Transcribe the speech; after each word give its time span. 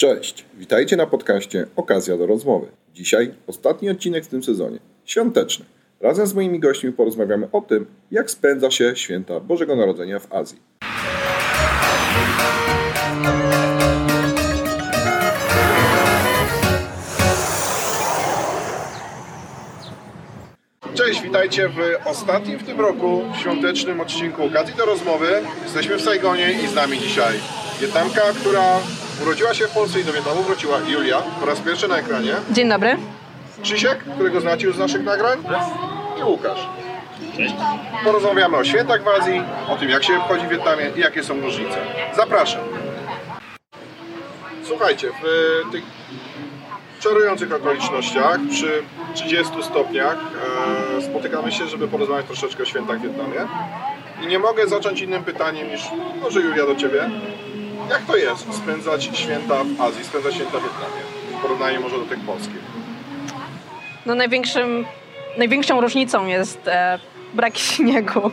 Cześć, 0.00 0.44
witajcie 0.54 0.96
na 0.96 1.06
podcaście 1.06 1.66
Okazja 1.76 2.16
do 2.16 2.26
rozmowy. 2.26 2.66
Dzisiaj 2.94 3.34
ostatni 3.46 3.90
odcinek 3.90 4.24
w 4.24 4.28
tym 4.28 4.42
sezonie, 4.42 4.78
świąteczny. 5.04 5.64
Razem 6.00 6.26
z 6.26 6.34
moimi 6.34 6.60
gośćmi 6.60 6.92
porozmawiamy 6.92 7.48
o 7.52 7.60
tym, 7.60 7.86
jak 8.10 8.30
spędza 8.30 8.70
się 8.70 8.96
święta 8.96 9.40
Bożego 9.40 9.76
Narodzenia 9.76 10.18
w 10.18 10.32
Azji. 10.32 10.58
Cześć, 20.94 21.22
witajcie 21.22 21.68
w 21.68 22.06
ostatnim 22.08 22.58
w 22.58 22.62
tym 22.62 22.80
roku 22.80 23.22
świątecznym 23.40 24.00
odcinku 24.00 24.44
Okazji 24.44 24.74
do 24.74 24.84
rozmowy. 24.84 25.28
Jesteśmy 25.62 25.96
w 25.96 26.00
Saigonie 26.02 26.52
i 26.64 26.68
z 26.68 26.74
nami 26.74 26.98
dzisiaj 26.98 27.34
Wietnamka, 27.80 28.20
która 28.40 28.80
urodziła 29.22 29.54
się 29.54 29.66
w 29.66 29.70
Polsce 29.70 30.00
i 30.00 30.04
do 30.04 30.12
Wietnamu 30.12 30.42
wróciła, 30.42 30.78
Julia, 30.88 31.22
po 31.40 31.46
raz 31.46 31.60
pierwszy 31.60 31.88
na 31.88 31.96
ekranie. 31.98 32.34
Dzień 32.50 32.68
dobry. 32.68 32.96
Krzysiek, 33.62 33.98
którego 34.14 34.40
znacie 34.40 34.66
już 34.66 34.76
z 34.76 34.78
naszych 34.78 35.04
nagrań 35.04 35.38
i 36.20 36.24
Łukasz. 36.24 36.68
Cześć. 37.36 37.54
Porozmawiamy 38.04 38.56
o 38.56 38.64
świętach 38.64 39.04
w 39.04 39.08
Azji, 39.08 39.42
o 39.68 39.76
tym 39.76 39.88
jak 39.90 40.04
się 40.04 40.18
obchodzi 40.18 40.46
w 40.46 40.48
Wietnamie 40.50 40.90
i 40.96 41.00
jakie 41.00 41.24
są 41.24 41.40
różnice. 41.40 41.76
Zapraszam. 42.16 42.60
Słuchajcie, 44.64 45.08
w 45.22 45.72
tych 45.72 45.84
czarujących 47.00 47.52
okolicznościach, 47.52 48.38
przy 48.50 48.82
30 49.14 49.62
stopniach 49.62 50.16
e, 50.98 51.02
spotykamy 51.02 51.52
się, 51.52 51.66
żeby 51.66 51.88
porozmawiać 51.88 52.26
troszeczkę 52.26 52.62
o 52.62 52.66
świętach 52.66 52.98
w 52.98 53.02
Wietnamie. 53.02 53.48
I 54.22 54.26
nie 54.26 54.38
mogę 54.38 54.66
zacząć 54.66 55.00
innym 55.00 55.24
pytaniem 55.24 55.68
niż, 55.68 55.80
może 56.22 56.40
Julia 56.40 56.66
do 56.66 56.74
Ciebie. 56.74 57.10
Jak 57.90 58.02
to 58.02 58.16
jest 58.16 58.54
spędzać 58.54 59.10
święta 59.12 59.64
w 59.64 59.80
Azji, 59.80 60.04
spędzać 60.04 60.34
święta 60.34 60.58
w 60.58 60.62
Wietnamie? 60.62 61.02
W 61.38 61.42
porównaniu 61.42 61.80
może 61.80 61.98
do 61.98 62.04
tych 62.04 62.20
polskich. 62.20 62.60
No 64.06 64.14
największym, 64.14 64.86
największą 65.38 65.80
różnicą 65.80 66.26
jest 66.26 66.68
e, 66.68 66.98
brak 67.34 67.58
śniegu. 67.68 68.30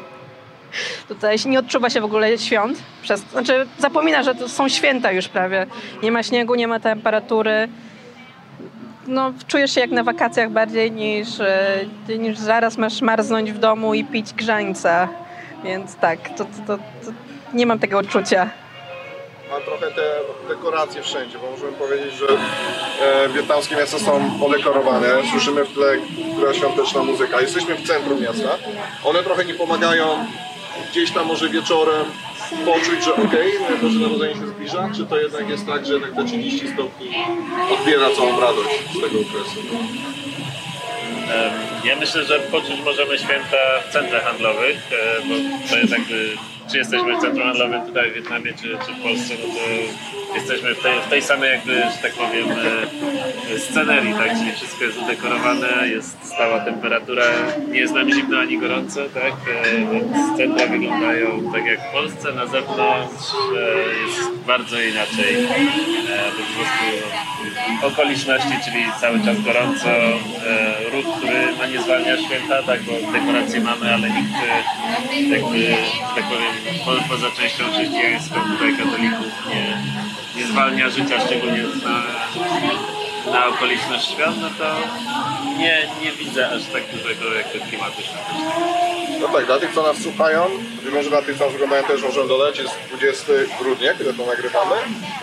Tutaj 1.07 1.37
nie 1.45 1.59
odczuwa 1.59 1.89
się 1.89 2.01
w 2.01 2.05
ogóle 2.05 2.37
świąt. 2.37 2.77
Przez, 3.01 3.21
znaczy 3.21 3.67
zapomina, 3.77 4.23
że 4.23 4.35
to 4.35 4.49
są 4.49 4.69
święta 4.69 5.11
już 5.11 5.27
prawie. 5.27 5.67
Nie 6.03 6.11
ma 6.11 6.23
śniegu, 6.23 6.55
nie 6.55 6.67
ma 6.67 6.79
temperatury. 6.79 7.67
No, 9.07 9.33
czujesz 9.47 9.71
się 9.75 9.81
jak 9.81 9.91
na 9.91 10.03
wakacjach 10.03 10.51
bardziej 10.51 10.91
niż, 10.91 11.39
e, 11.39 11.85
niż 12.19 12.37
zaraz 12.37 12.77
masz 12.77 13.01
marznąć 13.01 13.51
w 13.51 13.59
domu 13.59 13.93
i 13.93 14.03
pić 14.03 14.33
grzańca. 14.33 15.07
Więc 15.63 15.95
tak, 15.95 16.29
to, 16.29 16.45
to, 16.45 16.51
to, 16.67 16.77
to 16.77 17.11
nie 17.53 17.65
mam 17.65 17.79
tego 17.79 17.97
odczucia. 17.97 18.49
Ma 19.49 19.59
trochę 19.59 19.91
te 19.91 20.19
dekoracje 20.47 21.03
wszędzie, 21.03 21.37
bo 21.37 21.51
możemy 21.51 21.71
powiedzieć, 21.71 22.13
że 22.13 22.27
e, 23.05 23.29
wietnamskie 23.29 23.75
miasta 23.75 23.99
są 23.99 24.39
podekorowane. 24.39 25.07
Słyszymy 25.31 25.65
w 25.65 25.73
tle 25.73 25.97
gra 26.39 26.53
świąteczna 26.53 27.03
muzyka. 27.03 27.41
Jesteśmy 27.41 27.75
w 27.75 27.87
centrum 27.87 28.21
miasta. 28.21 28.57
One 29.03 29.23
trochę 29.23 29.45
nie 29.45 29.53
pomagają 29.53 30.25
gdzieś 30.91 31.11
tam 31.11 31.27
może 31.27 31.49
wieczorem 31.49 32.05
poczuć, 32.65 33.03
że 33.03 33.13
okej, 33.13 33.57
okay, 33.57 33.77
Boże 33.77 33.99
Narodzenie 33.99 34.33
się 34.35 34.47
zbliża, 34.47 34.89
czy 34.95 35.05
to 35.05 35.17
jednak 35.17 35.49
jest 35.49 35.67
tak, 35.67 35.85
że 35.85 35.93
jednak 35.93 36.15
te 36.15 36.25
30 36.25 36.67
stopni 36.67 37.09
odbiera 37.71 38.09
całą 38.15 38.39
radość 38.39 38.69
z 38.91 39.01
tego 39.01 39.19
okresu? 39.19 39.59
Ja 41.83 41.95
myślę, 41.95 42.23
że 42.25 42.39
poczuć 42.39 42.81
możemy 42.85 43.17
święta 43.17 43.57
w 43.89 43.93
centrach 43.93 44.23
handlowych, 44.23 44.77
e, 44.91 45.21
bo 45.21 45.35
to 45.69 45.77
jest 45.77 45.91
jakby, 45.91 46.37
czy 46.71 46.77
jesteśmy 46.77 47.17
w 47.17 47.21
centrum 47.21 47.43
handlowym 47.47 47.81
tutaj 47.81 48.11
w 48.11 48.13
Wietnamie, 48.13 48.53
czy, 48.53 48.77
czy 48.85 48.93
w 48.93 49.01
Polsce, 49.03 49.33
no 49.41 49.53
to 49.53 50.35
jesteśmy 50.35 50.75
w 50.75 50.81
tej, 50.83 51.01
w 51.01 51.09
tej 51.09 51.21
samej 51.21 51.51
jakby, 51.51 51.73
że 51.73 51.97
tak 52.01 52.13
powiem, 52.13 52.47
e, 53.55 53.59
scenerii, 53.59 54.13
tak, 54.13 54.37
czyli 54.37 54.51
wszystko 54.51 54.83
jest 54.83 54.97
udekorowane, 54.97 55.87
jest 55.87 56.17
stała 56.23 56.59
temperatura, 56.59 57.23
nie 57.71 57.79
jest 57.79 57.93
nam 57.93 58.11
zimno 58.11 58.39
ani 58.39 58.57
gorąco, 58.57 59.09
tak, 59.09 59.33
e, 59.65 59.93
więc 59.93 60.37
centra 60.37 60.67
wyglądają 60.67 61.51
tak 61.53 61.65
jak 61.65 61.79
w 61.89 61.91
Polsce, 61.91 62.31
na 62.33 62.45
zewnątrz 62.45 63.25
e, 63.57 64.05
jest 64.07 64.31
bardzo 64.47 64.81
inaczej, 64.81 65.35
e, 65.35 65.47
po 66.31 66.43
prostu 66.55 67.07
okoliczności, 67.81 68.53
czyli 68.65 68.83
cały 69.01 69.19
czas 69.19 69.41
gorąco, 69.41 69.89
e, 69.89 70.89
ruch, 70.91 71.05
który 71.17 71.39
no, 71.59 71.67
nie 71.67 71.81
zwalnia 71.81 72.17
święta, 72.17 72.63
tak, 72.63 72.83
bo 72.83 73.11
dekoracje 73.11 73.61
mamy, 73.61 73.93
ale 73.93 74.09
nikt 74.09 74.33
e, 74.33 74.63
jakby, 75.29 75.59
że 75.59 75.77
tak 76.15 76.23
powiem, 76.23 76.53
po, 76.85 76.91
poza 77.09 77.31
częścią 77.31 77.63
chrześcijańską 77.71 78.35
tutaj 78.35 78.77
katolików 78.77 79.47
nie, 79.49 79.83
nie 80.35 80.47
zwalnia 80.47 80.89
życia, 80.89 81.19
szczególnie 81.25 81.63
na, 81.83 82.03
na 83.31 83.47
okoliczność 83.47 84.11
świąt, 84.11 84.37
no 84.41 84.49
to 84.57 84.75
nie, 85.57 85.87
nie 86.01 86.11
widzę 86.11 86.49
aż 86.49 86.61
tak 86.73 86.83
dużego 86.91 87.33
jakby 87.33 87.59
klimatu 87.59 88.01
świątecznego. 88.01 88.87
No 89.21 89.27
tak, 89.27 89.45
dla 89.45 89.59
tych, 89.59 89.73
co 89.73 89.83
nas 89.83 89.97
słuchają, 89.97 90.49
być 90.83 90.93
może 90.93 91.09
dla 91.09 91.21
tych, 91.21 91.37
co 91.37 91.45
nas 91.45 91.55
oglądają 91.55 91.83
też 91.83 92.03
możemy 92.03 92.27
dodać, 92.27 92.59
jest 92.59 92.75
20 92.87 93.25
grudnia, 93.59 93.93
kiedy 93.93 94.13
to 94.13 94.25
nagrywamy. 94.25 94.75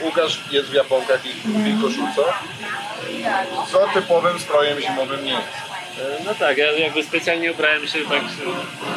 Łukasz 0.02 0.40
jest 0.50 0.68
w 0.68 0.74
japonkach 0.74 1.26
i 1.26 1.28
w 1.74 1.82
koszulce, 1.82 2.22
co 3.72 3.88
typowym 3.94 4.38
strojem 4.38 4.80
zimowym 4.80 5.24
nie 5.24 5.30
jest. 5.30 5.63
No 6.24 6.34
tak, 6.34 6.58
ja 6.58 6.72
jakby 6.72 7.02
specjalnie 7.02 7.52
ubrałem 7.52 7.86
się 7.86 7.98
tak, 7.98 8.22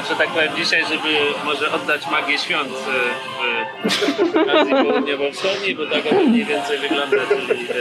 że 0.10 0.16
tak 0.16 0.30
powiem 0.30 0.56
dzisiaj, 0.56 0.86
żeby 0.86 1.18
może 1.46 1.72
oddać 1.72 2.08
magię 2.08 2.38
świąt 2.40 2.72
e, 2.74 3.90
w 4.46 4.50
Azji 4.50 4.74
Południowo-Wschodniej, 4.74 5.76
bo 5.76 5.86
tak 5.86 6.06
ono 6.12 6.24
mniej 6.24 6.46
więcej 6.46 6.78
wygląda, 6.78 7.18
czyli 7.30 7.52
e, 7.52 7.74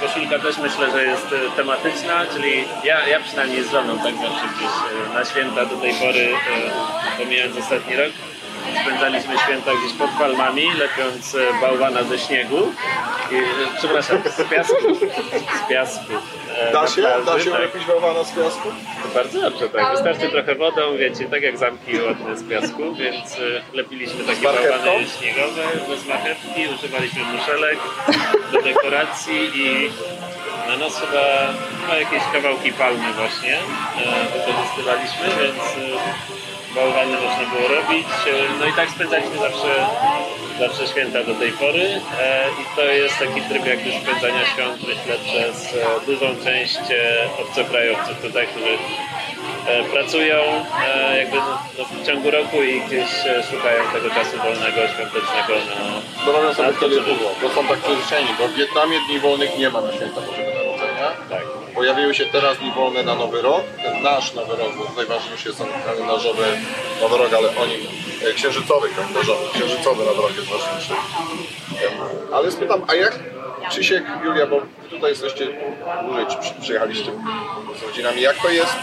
koszulka 0.00 0.38
też 0.38 0.58
myślę, 0.58 0.90
że 0.90 1.04
jest 1.04 1.26
e, 1.32 1.56
tematyczna, 1.56 2.26
czyli 2.34 2.64
ja, 2.84 3.08
ja 3.08 3.20
przynajmniej 3.20 3.64
z 3.64 3.70
żoną 3.70 3.98
tak 3.98 4.14
zawsze 4.14 4.46
gdzieś 4.56 5.14
na 5.14 5.24
święta 5.24 5.66
do 5.66 5.76
tej 5.76 5.94
pory, 5.94 6.28
pomijając 7.18 7.56
ostatni 7.56 7.96
rok, 7.96 8.12
spędzaliśmy 8.82 9.38
święta 9.38 9.70
gdzieś 9.74 9.98
pod 9.98 10.10
palmami, 10.10 10.62
lepiąc 10.78 11.34
e, 11.34 11.38
bałwana 11.60 12.02
ze 12.02 12.18
śniegu, 12.18 12.56
i, 13.32 13.36
e, 13.36 13.40
przepraszam, 13.78 14.18
z 14.36 14.50
piasku, 14.50 14.94
z 15.64 15.68
piasku. 15.68 16.12
e, 16.58 16.72
Da 16.72 16.86
się, 16.86 17.02
plaży, 17.02 17.24
da 17.24 17.40
się 17.40 17.50
tak. 17.50 17.60
lepić 17.60 17.84
bałwana 17.84 18.24
z 18.24 18.32
piasku? 18.32 18.68
Bardzo 19.14 19.40
dobrze, 19.40 19.68
tak. 19.68 19.92
Wystarczy 19.92 20.28
trochę 20.28 20.54
wodą, 20.54 20.96
wiecie, 20.96 21.24
tak 21.24 21.42
jak 21.42 21.58
zamki 21.58 22.00
ładne 22.00 22.36
z 22.36 22.48
piasku, 22.48 22.94
więc 22.94 23.36
lepiliśmy 23.72 24.24
takie 24.24 24.42
bałwany 24.42 25.06
śniegowe 25.18 25.62
bez 25.88 26.06
marchewki, 26.06 26.66
używaliśmy 26.78 27.22
muszelek 27.24 27.78
do 28.52 28.62
dekoracji 28.62 29.50
i 29.54 29.90
na 30.68 30.76
nos 30.76 31.00
chyba, 31.00 31.24
chyba 31.80 31.96
jakieś 31.98 32.22
kawałki 32.32 32.72
palmy 32.72 33.12
właśnie 33.12 33.58
wykorzystywaliśmy, 34.32 35.26
więc 35.42 35.62
e, 36.74 36.84
bałwany 36.84 37.12
można 37.12 37.44
było 37.54 37.68
robić. 37.68 38.06
No 38.58 38.66
i 38.66 38.72
tak 38.72 38.90
spędzaliśmy 38.90 39.38
zawsze, 39.38 39.86
zawsze 40.58 40.86
święta 40.86 41.24
do 41.24 41.34
tej 41.34 41.52
pory 41.52 42.00
e, 42.20 42.48
i 42.62 42.76
to 42.76 42.82
jest 42.82 43.18
taki 43.18 43.40
tryb 43.40 43.66
jakby 43.66 43.90
spędzania 44.02 44.46
świąt, 44.46 44.78
myślę, 44.88 45.14
przez 45.24 45.74
e, 45.74 46.06
dużą 46.06 46.26
część 46.44 46.78
e, 46.90 47.28
obcokrajowców 47.42 48.22
tutaj, 48.22 48.46
którzy 48.46 48.78
pracują 49.92 50.36
jakby 51.16 51.36
no, 51.36 51.58
no, 51.78 51.84
w 51.84 52.06
ciągu 52.06 52.30
roku 52.30 52.62
i 52.62 52.80
gdzieś 52.80 53.08
szukają 53.50 53.82
tego 53.92 54.10
czasu 54.10 54.36
wolnego, 54.36 54.88
świątecznego 54.88 55.54
na, 55.68 56.24
Bo 56.26 56.32
robią 56.32 56.54
sobie 56.54 56.72
to, 56.72 56.88
żeby... 56.90 57.10
bo 57.42 57.48
są 57.48 57.68
tak 57.68 57.78
przyzwyczajeni, 57.78 58.30
bo 58.38 58.48
w 58.48 58.54
Wietnamie 58.54 58.98
dni 59.08 59.20
wolnych 59.20 59.58
nie 59.58 59.70
ma 59.70 59.80
na 59.80 59.92
święta 59.92 60.20
Bożego. 60.20 60.53
Pojawiły 61.74 62.14
się 62.14 62.26
teraz 62.26 62.58
dni 62.58 62.72
wolne 62.72 63.02
na 63.02 63.14
Nowy 63.14 63.42
Rok, 63.42 63.62
ten 63.82 64.02
nasz 64.02 64.34
Nowy 64.34 64.56
Rok, 64.56 64.76
bo 64.76 64.94
najważniejsze 64.96 65.52
są 65.52 65.64
kalendarzowe 65.86 66.46
Nowy 67.00 67.16
Rok, 67.18 67.32
ale 67.32 67.48
oni, 67.48 67.74
e, 68.30 68.32
księżycowy 68.32 68.88
kalendarzowy, 68.88 69.44
księżycowy 69.54 70.04
Nowy 70.04 70.22
Rok 70.22 70.36
jest 70.36 70.48
ważniejszy. 70.48 70.92
Ale 72.32 72.52
spytam, 72.52 72.82
a 72.88 72.94
jak 72.94 73.18
Krzysiek, 73.70 74.04
Julia, 74.24 74.46
bo 74.46 74.60
tutaj 74.90 75.10
jesteście 75.10 75.46
dłużej, 76.04 76.26
przyjechaliście 76.60 77.10
z 77.80 77.82
rodzinami, 77.82 78.20
jak 78.20 78.36
to 78.42 78.48
jest, 78.48 78.76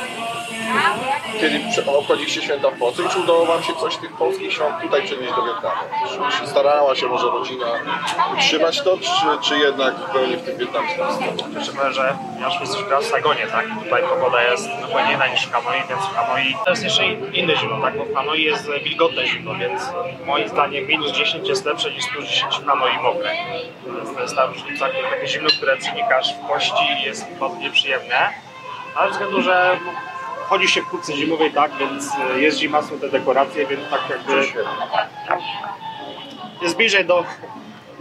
kiedy 1.41 1.59
obchodziliście 1.91 2.41
święta 2.41 2.69
w 2.69 2.79
Polsce 2.79 3.03
i 3.03 3.09
czy 3.09 3.19
udało 3.19 3.45
wam 3.45 3.63
się 3.63 3.73
coś 3.73 3.93
z 3.93 3.97
tych 3.97 4.13
polskich 4.13 4.53
świąt 4.53 4.81
tutaj 4.81 5.03
przenieść 5.03 5.33
do 5.35 5.43
Wietnamu? 5.43 5.81
Czy, 6.09 6.37
czy 6.37 6.47
starała 6.47 6.95
się 6.95 7.07
może 7.07 7.25
rodzina 7.25 7.65
utrzymać 8.33 8.81
to, 8.81 8.97
czy, 8.97 9.47
czy 9.49 9.57
jednak 9.57 9.95
w 9.95 10.11
pełni 10.11 10.35
w 10.35 10.41
tym 10.41 10.57
wietnamskim 10.57 11.03
stylu? 11.11 11.63
Znaczy 11.63 11.93
że 11.93 12.15
ja 12.39 12.45
już 12.45 13.05
w 13.05 13.09
Saigonie, 13.09 13.47
tak? 13.47 13.65
Tutaj 13.83 14.03
pogoda 14.03 14.43
jest 14.43 14.63
zupełnie 14.81 15.13
inna 15.13 15.27
niż 15.27 15.47
w 15.47 15.51
Hanoi, 15.51 15.81
więc 15.89 16.01
w 16.01 16.15
Hanoi 16.15 16.55
to 16.65 16.69
jest 16.69 16.83
jeszcze 16.83 17.05
inne 17.07 17.55
zimno, 17.55 17.81
tak? 17.81 17.97
Bo 17.97 18.05
w 18.05 18.13
Hanoi 18.13 18.43
jest 18.43 18.69
wilgotne 18.83 19.27
zimno, 19.27 19.55
więc 19.55 19.81
moim 20.25 20.47
zdaniem 20.49 20.87
minus 20.87 21.11
10 21.11 21.49
jest 21.49 21.65
lepsze 21.65 21.91
niż 21.91 22.07
plus 22.07 22.25
10 22.25 22.55
w 22.55 22.65
Hanoi 22.65 22.97
mokre. 23.03 23.31
Więc 23.85 24.15
to 24.15 24.21
jest 24.21 24.35
ta 24.35 24.45
różnica, 24.45 24.85
takie 25.11 25.27
zimno, 25.27 25.49
które 25.49 25.77
przenikasz 25.77 26.33
w 26.33 26.47
kości 26.47 26.85
jest 27.05 27.25
bardzo 27.39 27.57
nieprzyjemne. 27.57 28.29
Ale 28.95 29.07
ze 29.07 29.11
względu, 29.11 29.41
że 29.41 29.79
chodzi 30.51 30.67
się 30.67 30.81
w 30.81 30.85
kurtce 30.85 31.13
zimowej, 31.13 31.51
tak? 31.51 31.71
Więc 31.79 32.11
y, 32.35 32.41
jest 32.41 32.57
zima, 32.57 32.81
są 32.81 32.99
te 32.99 33.09
dekoracje, 33.09 33.67
więc 33.67 33.81
tak 33.89 34.01
jakby 34.09 34.43
jest 36.61 36.75
bliżej 36.75 37.05
do 37.05 37.23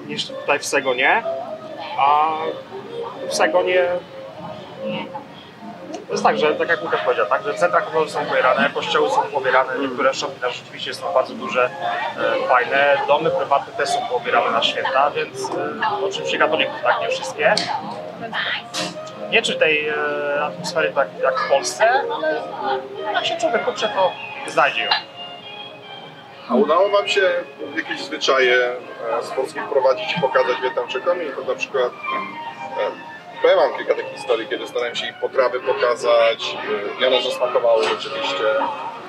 niż 0.06 0.26
tutaj 0.26 0.58
w 0.58 0.66
Saigonie. 0.66 1.22
A 1.98 2.36
w 3.28 3.34
Saigonie 3.34 3.86
to 6.06 6.12
jest 6.14 6.24
tak, 6.24 6.38
że 6.38 6.54
tak 6.54 6.68
jak 6.68 6.82
Łukasz 6.82 7.00
powiedział, 7.00 7.26
tak, 7.26 7.42
że 7.42 7.54
centra 7.54 7.80
handlowe 7.80 8.10
są 8.10 8.24
pobierane, 8.24 8.70
kościoły 8.74 9.10
są 9.10 9.22
pobierane, 9.22 9.78
niektóre 9.78 10.14
shoppingi 10.14 10.54
rzeczywiście 10.54 10.94
są 10.94 11.12
bardzo 11.12 11.34
duże, 11.34 11.70
e, 12.16 12.48
fajne, 12.48 12.96
domy 13.06 13.30
prywatne 13.30 13.72
też 13.72 13.88
są 13.88 14.06
pobierane 14.06 14.50
na 14.50 14.62
święta, 14.62 15.10
więc 15.10 15.50
e, 15.50 16.04
oczywiście 16.04 16.38
katolików, 16.38 16.82
tak, 16.82 17.00
nie 17.00 17.08
wszystkie. 17.08 17.54
Nie 19.30 19.42
czuć 19.42 19.56
tej 19.56 19.88
e, 19.88 19.94
atmosfery 20.44 20.92
tak 20.94 21.08
jak 21.22 21.40
w 21.40 21.48
Polsce, 21.48 21.90
ale 21.90 22.42
jak 23.12 23.26
się 23.26 23.36
człowiek 23.36 23.68
uprze, 23.68 23.88
to 23.88 24.12
znajdzie 24.50 24.82
ją. 24.82 24.90
A 26.48 26.54
udało 26.54 26.88
Wam 26.88 27.08
się 27.08 27.22
jakieś 27.76 28.00
zwyczaje 28.00 28.56
e, 28.56 29.22
z 29.22 29.30
Polski 29.30 29.60
wprowadzić 29.60 30.16
i 30.16 30.20
pokazać 30.20 30.60
Wietnamczykom? 30.62 31.22
I 31.22 31.30
to 31.30 31.52
na 31.52 31.54
przykład, 31.54 31.92
e, 33.44 33.48
ja 33.48 33.56
mam 33.56 33.76
kilka 33.76 33.94
takich 33.94 34.12
historii, 34.12 34.48
kiedy 34.48 34.68
starałem 34.68 34.94
się 34.94 35.06
ich 35.06 35.20
potrawy 35.20 35.60
pokazać 35.60 36.56
i 37.00 37.04
one 37.04 37.22
zasmakowały 37.22 37.84
rzeczywiście. 37.84 38.44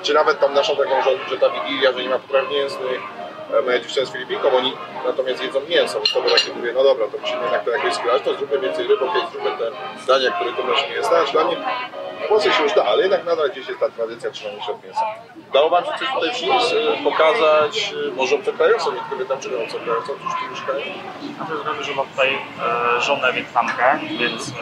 Czy 0.04 0.14
nawet 0.14 0.40
tam 0.40 0.54
naszą 0.54 0.76
taką, 0.76 1.02
że, 1.02 1.12
że 1.30 1.38
ta 1.38 1.50
Wigilia, 1.50 1.92
że 1.92 2.04
nie 2.04 2.10
ma 2.10 2.20
potraw 2.20 2.52
mięsnych, 2.52 3.02
moja 3.65 3.80
dziewczyna 3.80 4.06
z 4.06 4.12
Filipinką, 4.12 4.57
oni 4.57 4.74
natomiast 5.06 5.44
jedzą 5.44 5.59
mięso, 5.69 6.01
to 6.13 6.21
było 6.21 6.36
takie, 6.36 6.53
mówię, 6.53 6.74
no 6.75 6.83
dobra, 6.83 7.06
to 7.07 7.18
musimy 7.18 7.42
jednak 7.42 7.63
to 7.63 7.71
jakoś 7.71 7.94
skrać, 7.94 8.21
to 8.21 8.33
zróbmy 8.36 8.59
więcej 8.59 8.88
ryb, 8.88 9.01
okej, 9.01 9.21
zróbmy 9.31 9.51
te 9.51 9.71
dania, 10.07 10.31
które 10.31 10.53
to 10.53 10.63
właśnie 10.63 10.94
jest. 10.94 11.09
Znaczy 11.09 11.31
dla 11.31 11.44
mnie 11.44 11.57
w 12.25 12.27
Polsce 12.27 12.53
się 12.53 12.63
już 12.63 12.74
da, 12.74 12.86
ale 12.86 13.01
jednak 13.01 13.25
nadal 13.25 13.50
gdzieś 13.50 13.68
jest 13.68 13.80
ta 13.80 13.89
tradycja 13.89 14.31
trzymania 14.31 14.63
się 14.63 14.71
od 14.71 14.83
mięsa. 14.83 15.01
Udało 15.50 15.69
Wam 15.69 15.86
się 15.86 15.92
coś 16.00 16.07
tutaj 16.13 16.31
przynieść, 16.31 16.75
pokazać, 17.03 17.94
może 18.15 18.36
obcokrajowcom, 18.36 18.95
niektórzy 18.95 19.25
tam 19.25 19.39
czy 19.39 19.63
obcokrajowcom, 19.63 20.15
którzy 20.15 20.36
tu 20.36 20.51
mieszkają? 20.51 20.80
Na 21.39 21.45
tym 21.45 21.57
względu, 21.57 21.83
że 21.83 21.95
mam 21.95 22.07
tutaj 22.07 22.38
e, 22.98 23.01
żonę 23.01 23.33
Wietnamkę, 23.33 24.00
więc 24.19 24.50
e, 24.50 24.53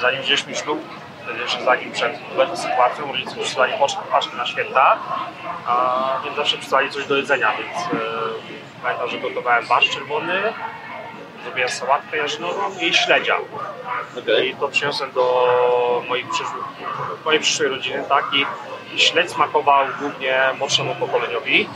zanim 0.00 0.22
wzięliśmy 0.22 0.54
ślub, 0.54 0.78
wtedy 0.82 1.01
jeszcze 1.40 1.64
zanim 1.64 1.92
przed 1.92 2.12
tą 2.36 2.56
sytuacją, 2.56 3.12
rodzice 3.12 3.36
przysłali 3.36 3.72
paczkę 4.10 4.36
na 4.36 4.46
święta, 4.46 4.98
a, 5.66 6.20
więc 6.24 6.36
zawsze 6.36 6.58
przysłali 6.58 6.90
coś 6.90 7.06
do 7.06 7.16
jedzenia, 7.16 7.52
więc 7.52 7.78
e, 7.78 8.06
pamiętam, 8.82 9.08
że 9.08 9.18
gotowałem 9.18 9.66
barszcz 9.66 9.94
czerwony, 9.94 10.52
zrobiłem 11.42 11.68
sałatkę 11.68 12.16
jarzynową 12.16 12.78
i 12.80 12.94
śledzia. 12.94 13.36
Okej. 14.18 14.50
I 14.50 14.56
to 14.56 14.68
przyniosłem 14.68 15.12
do 15.12 16.04
moich 16.08 16.28
przyszłych, 16.30 16.64
mojej 17.24 17.40
przyszłej 17.40 17.68
rodziny, 17.68 18.04
tak? 18.08 18.24
I, 18.34 18.46
śledź 18.96 19.30
smakował 19.30 19.86
głównie 20.00 20.38
młodszemu 20.58 20.94
pokoleniowi, 20.94 21.68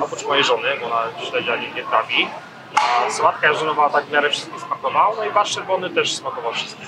oprócz 0.00 0.24
mojej 0.24 0.44
żony, 0.44 0.68
bo 0.80 0.86
ona 0.86 1.02
śledzia 1.30 1.56
nie, 1.56 1.70
nie 1.70 1.82
trawi. 1.82 2.28
A 2.74 3.10
sałatka 3.10 3.46
jarzynowa 3.46 3.90
tak 3.90 4.04
w 4.04 4.12
miarę 4.12 4.30
wszystkim 4.30 4.60
smakowała, 4.60 5.16
no 5.16 5.24
i 5.24 5.30
barszcz 5.30 5.54
czerwony 5.54 5.90
też 5.90 6.16
smakował 6.16 6.52
wszystkim. 6.52 6.86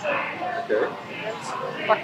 Okej. 0.65 0.77
Tak, 1.89 1.99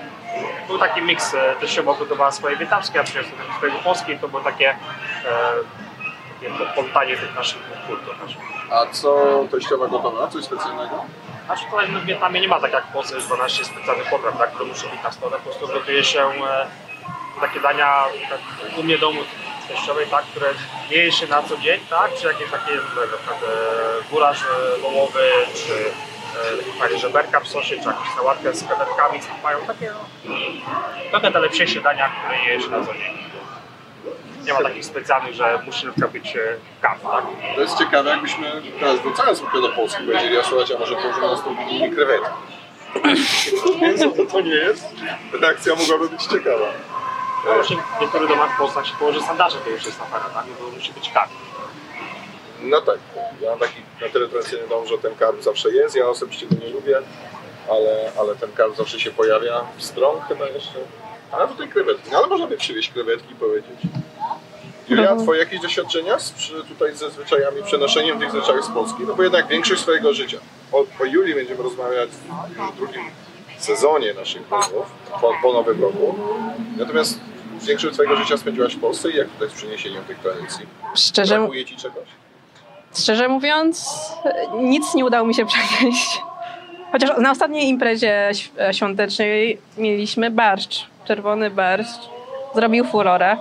był 0.67 0.79
taki 0.79 1.03
miks, 1.03 1.35
e, 1.35 1.55
teściowa 1.61 1.95
gotowała 1.95 2.33
swoje 2.33 2.57
wietnamskie, 2.57 3.01
a 3.01 3.05
przyniosłem 3.05 3.35
swojego 3.57 3.79
polskie 3.79 4.13
i 4.13 4.19
to 4.19 4.29
było 4.29 4.43
takie, 4.43 4.71
e, 4.71 4.77
takie 6.95 7.17
tych 7.17 7.35
naszych 7.35 7.63
kultur. 7.87 8.15
A 8.71 8.87
co 8.87 9.45
teściowa 9.51 9.87
gotowa? 9.87 10.29
Coś 10.29 10.45
specjalnego? 10.45 11.05
Znaczy 11.47 11.65
tutaj 11.71 11.87
w 11.87 12.05
Wietnamie 12.05 12.41
nie 12.41 12.49
ma 12.49 12.61
tak 12.61 12.73
jak 12.73 12.87
w 12.87 12.93
Polsce, 12.93 13.15
jest 13.15 13.27
12 13.27 13.65
specjalnych 13.65 14.11
potraw, 14.11 14.39
tak, 14.39 14.51
które 14.51 14.69
muszą 14.69 14.89
być 14.89 15.03
na 15.03 15.13
stole. 15.13 15.37
Po 15.37 15.43
prostu 15.43 15.67
gotuje 15.67 16.05
się 16.05 16.21
e, 16.21 16.67
takie 17.41 17.61
dania 17.61 18.05
tak, 18.31 18.39
u 18.79 18.83
mnie 18.83 18.99
domu 18.99 19.21
teściowej, 19.69 20.07
tak, 20.07 20.25
które 20.25 20.47
nie 20.91 20.97
je 20.97 21.13
się 21.13 21.27
na 21.27 21.43
co 21.43 21.57
dzień, 21.57 21.81
tak, 21.91 22.15
czy 22.15 22.27
jakieś 22.27 22.51
takie 22.51 22.75
na 22.75 23.17
przykład 23.17 23.43
e, 23.43 24.11
gulasz 24.11 24.43
e, 24.43 24.79
wołowy, 24.79 25.31
czy 25.55 25.73
e, 26.73 26.79
fajne 26.79 26.99
żeberka 26.99 27.41
w 27.41 27.49
sosie, 27.49 27.77
czy 27.77 27.89
jakąś 27.89 28.09
sałatkę 28.17 28.55
z 28.55 28.65
krewetkami, 28.65 29.21
co 29.21 29.29
mają 29.43 29.67
takie 29.67 29.93
no, 30.25 30.35
trochę 31.11 31.33
te 31.33 31.39
lepsze 31.41 31.81
dania, 31.81 32.11
które 32.19 32.55
je 32.55 32.61
się 32.61 32.71
na 32.71 32.87
co 32.87 32.95
dzień. 32.95 33.27
Nie 34.45 34.53
ma 34.53 34.63
takich 34.63 34.85
specjalnych, 34.85 35.35
że 35.35 35.63
musi 35.67 35.87
na 35.87 35.93
przykład 35.93 36.13
być 36.13 36.37
e, 36.37 36.41
kawa, 36.81 37.11
tak? 37.11 37.25
To 37.55 37.61
jest 37.61 37.79
ciekawe, 37.79 38.11
jakbyśmy 38.11 38.63
teraz 38.81 39.01
wracając 39.01 39.41
trochę 39.41 39.61
do 39.61 39.69
Polski 39.69 40.05
powiedzieli, 40.05 40.39
a 40.39 40.43
słuchajcie, 40.43 40.77
a 40.77 40.79
może 40.79 40.97
położymy 40.97 41.27
na 41.27 41.37
stół 41.37 41.57
krewetki. 41.95 42.31
To 44.33 44.41
nie 44.41 44.55
jest. 44.55 44.85
Reakcja 45.41 45.75
mogłaby 45.75 46.09
być 46.09 46.23
ciekawa. 46.23 46.67
No 47.47 47.55
właśnie 47.55 47.77
w 47.77 48.01
niektórych 48.01 48.29
domach 48.29 48.55
w 48.55 48.59
Polsce 48.59 48.79
jak 48.79 48.87
się 48.87 48.95
położy 48.99 49.21
sandacze, 49.21 49.57
to 49.65 49.71
już 49.71 49.87
jest 49.87 50.01
afera, 50.01 50.31
tak? 50.35 50.45
No 50.47 50.67
bo 50.67 50.77
musi 50.77 50.93
być 50.93 51.11
kawa. 51.11 51.29
No 52.63 52.81
tak, 52.81 52.99
ja 53.41 53.51
mam 53.51 53.59
taki 53.59 53.81
na 54.01 54.09
tyle 54.09 54.29
tradycyjny 54.29 54.69
dom, 54.69 54.87
że 54.87 54.99
ten 54.99 55.15
karp 55.15 55.43
zawsze 55.43 55.71
jest. 55.71 55.97
Ja 55.97 56.09
osobiście 56.09 56.47
go 56.47 56.57
nie 56.65 56.71
lubię, 56.71 56.99
ale, 57.71 58.13
ale 58.21 58.37
ten 58.37 58.53
karp 58.53 58.77
zawsze 58.77 59.01
się 59.01 59.11
pojawia. 59.11 59.65
Strąg 59.79 60.25
chyba 60.25 60.47
jeszcze. 60.49 60.79
A 61.33 61.47
tutaj 61.47 61.69
krewetki. 61.69 62.11
No 62.13 62.19
ale 62.19 62.27
można 62.27 62.47
by 62.47 62.57
przywieźć 62.57 62.93
krewetki 62.93 63.33
i 63.33 63.37
powiedzieć. 63.37 63.81
Julia, 64.89 65.17
twoje 65.17 65.41
jakieś 65.41 65.61
doświadczenia 65.61 66.19
z, 66.19 66.33
przy, 66.33 66.65
tutaj 66.65 66.95
ze 66.95 67.11
zwyczajami, 67.11 67.63
przenoszeniem 67.63 68.21
tych 68.21 68.31
zwyczajów 68.31 68.65
z 68.65 68.69
Polski? 68.69 69.03
No 69.07 69.15
bo 69.15 69.23
jednak 69.23 69.47
większość 69.47 69.81
swojego 69.81 70.15
życia. 70.15 70.39
O, 70.73 70.79
o 71.01 71.05
Julii 71.05 71.35
będziemy 71.35 71.63
rozmawiać 71.63 72.11
już 72.59 72.71
w 72.71 72.77
drugim 72.77 73.03
sezonie 73.59 74.15
naszych 74.15 74.51
rozmów, 74.51 74.87
po, 75.21 75.33
po 75.43 75.53
Nowym 75.53 75.83
Roku. 75.83 76.15
Natomiast 76.77 77.21
większość 77.65 77.95
swojego 77.95 78.17
życia 78.17 78.37
spędziłaś 78.37 78.75
w 78.75 78.81
Polsce 78.81 79.11
i 79.11 79.17
jak 79.17 79.29
tutaj 79.29 79.49
z 79.49 79.53
przeniesieniem 79.53 80.05
tych 80.05 80.19
tradycji? 80.19 80.67
Szczerze, 80.97 81.39
Brakuje 81.39 81.65
ci 81.65 81.77
czegoś? 81.77 82.09
Szczerze 82.99 83.29
mówiąc, 83.29 83.97
nic 84.61 84.95
nie 84.95 85.05
udało 85.05 85.27
mi 85.27 85.35
się 85.35 85.47
przenieść. 85.55 86.21
Chociaż 86.93 87.11
na 87.19 87.31
ostatniej 87.31 87.69
imprezie 87.69 88.31
e, 88.61 88.75
świątecznej 88.75 89.59
mieliśmy 89.79 90.31
barszcz, 90.31 90.87
czerwony 91.05 91.51
barszcz. 91.51 92.09
Zrobił 92.55 92.85
furorę. 92.85 93.37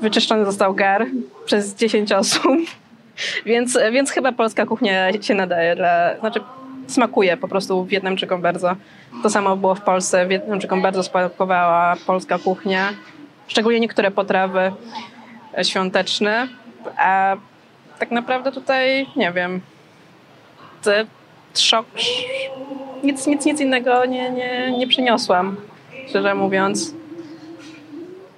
Wyczyszczony 0.00 0.44
został 0.44 0.74
gar 0.74 1.06
przez 1.44 1.74
10 1.74 2.12
osób. 2.12 2.52
Więc, 3.46 3.78
więc 3.92 4.10
chyba 4.10 4.32
polska 4.32 4.66
kuchnia 4.66 5.22
się 5.22 5.34
nadaje 5.34 5.76
dla... 5.76 6.16
Znaczy 6.20 6.40
smakuje 6.86 7.36
po 7.36 7.48
prostu 7.48 7.84
Wietnamczykom 7.84 8.42
bardzo. 8.42 8.76
To 9.22 9.30
samo 9.30 9.56
było 9.56 9.74
w 9.74 9.80
Polsce. 9.80 10.26
Wietnamczykom 10.26 10.82
bardzo 10.82 11.02
smakowała 11.02 11.96
polska 12.06 12.38
kuchnia. 12.38 12.92
Szczególnie 13.48 13.80
niektóre 13.80 14.10
potrawy 14.10 14.72
świąteczne. 15.62 16.48
A 16.96 17.36
tak 17.98 18.10
naprawdę 18.10 18.52
tutaj, 18.52 19.06
nie 19.16 19.32
wiem, 19.32 19.60
te 20.82 21.06
szok, 21.54 21.86
nic, 23.02 23.26
nic, 23.26 23.44
nic 23.46 23.60
innego 23.60 24.04
nie, 24.04 24.30
nie, 24.30 24.72
nie 24.78 24.86
przyniosłam, 24.86 25.56
szczerze 26.08 26.34
mówiąc. 26.34 26.94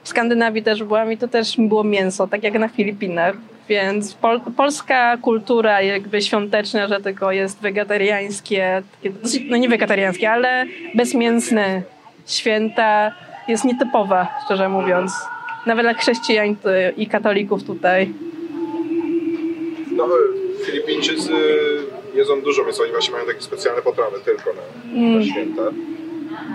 W 0.03 0.09
Skandynawii 0.09 0.63
też 0.63 0.85
byłam 0.85 1.13
i 1.13 1.17
to 1.17 1.29
też 1.29 1.57
było 1.59 1.85
mięso, 1.85 2.27
tak 2.27 2.43
jak 2.43 2.55
na 2.55 2.69
Filipinach, 2.69 3.35
więc 3.69 4.15
pol, 4.15 4.41
polska 4.57 5.17
kultura 5.17 5.83
jakby 5.83 6.23
świąteczna, 6.23 6.89
że 6.89 7.01
tylko 7.01 7.33
jest 7.33 7.61
wegetariańskie, 7.61 8.83
no 9.51 9.57
nie 9.57 9.69
wegetariańskie, 9.69 10.31
ale 10.31 10.67
bezmięsne 10.95 11.83
święta 12.27 13.13
jest 13.51 13.65
nietypowa, 13.65 14.29
szczerze 14.45 14.69
mówiąc. 14.69 15.13
Nawet 15.67 15.85
dla 15.85 15.95
chrześcijan 15.95 16.57
i 16.97 17.07
katolików 17.07 17.65
tutaj. 17.65 18.13
No, 19.93 20.09
Filipińczycy 20.65 21.33
jedzą 22.15 22.43
dużo, 22.43 22.65
więc 22.65 22.81
oni 22.81 22.93
właśnie 22.93 23.13
mają 23.13 23.27
takie 23.27 23.41
specjalne 23.41 23.83
potrawy 23.83 24.21
tylko 24.21 24.51
na, 24.53 25.19
na 25.19 25.25
święta. 25.25 25.63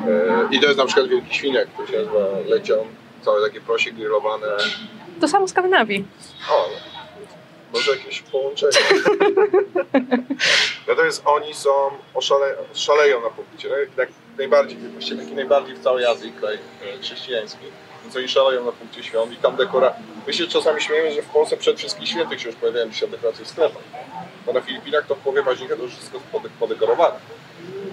E, 0.08 0.48
I 0.52 0.60
to 0.60 0.66
jest 0.66 0.78
na 0.78 0.86
przykład 0.86 1.08
wielki 1.08 1.36
świniak, 1.36 1.68
który 1.68 1.88
się 1.88 1.98
nazywa 1.98 2.28
lecią. 2.48 2.76
Całe 3.22 3.48
takie 3.48 3.62
prosie 3.62 3.92
grillowane. 3.92 4.48
To 5.22 5.28
samo 5.28 5.48
w 5.48 5.50
Skandynawii. 5.50 6.06
O, 6.52 6.70
może 7.74 7.92
jakieś 7.92 8.22
połączenie. 8.22 8.78
Natomiast 10.88 11.22
oni 11.26 11.54
są, 11.54 11.72
oszale, 12.14 12.56
szaleją 12.74 13.22
na 13.22 13.30
punkcie. 13.30 13.70
Tak 13.96 14.10
najbardziej, 14.38 14.78
właściwie 14.78 15.22
taki 15.22 15.36
najbardziej 15.36 15.76
w 15.76 15.84
całej 15.84 16.06
Azji 16.06 16.32
kraj 16.32 16.56
e, 16.56 16.98
chrześcijański. 17.02 17.66
Więc 18.04 18.16
oni 18.16 18.28
szaleją 18.28 18.66
na 18.66 18.72
punkcie 18.72 19.04
świąt 19.04 19.34
i 19.34 19.36
tam 19.36 19.56
dekora... 19.56 19.94
My 20.28 20.34
się 20.34 20.48
czasami 20.48 20.82
śmiejemy, 20.82 21.14
że 21.14 21.22
w 21.22 21.30
Polsce 21.30 21.58
przed 21.58 21.78
wszystkich 21.78 22.10
świętych 22.10 22.42
się 22.42 22.48
już 22.50 22.56
pojawiają 22.58 22.90
dzisiaj 22.90 23.10
dekoracje 23.10 23.46
w 23.46 23.48
sklepach. 23.48 23.84
Bo 24.46 24.54
na 24.54 24.62
Filipinach 24.62 25.08
to 25.08 25.16
w 25.16 25.20
połowie 25.20 25.44
października 25.44 25.78
to 25.78 25.84
już 25.84 25.94
wszystko 25.94 26.20
pode- 26.34 26.50
podekorowane. 26.60 27.16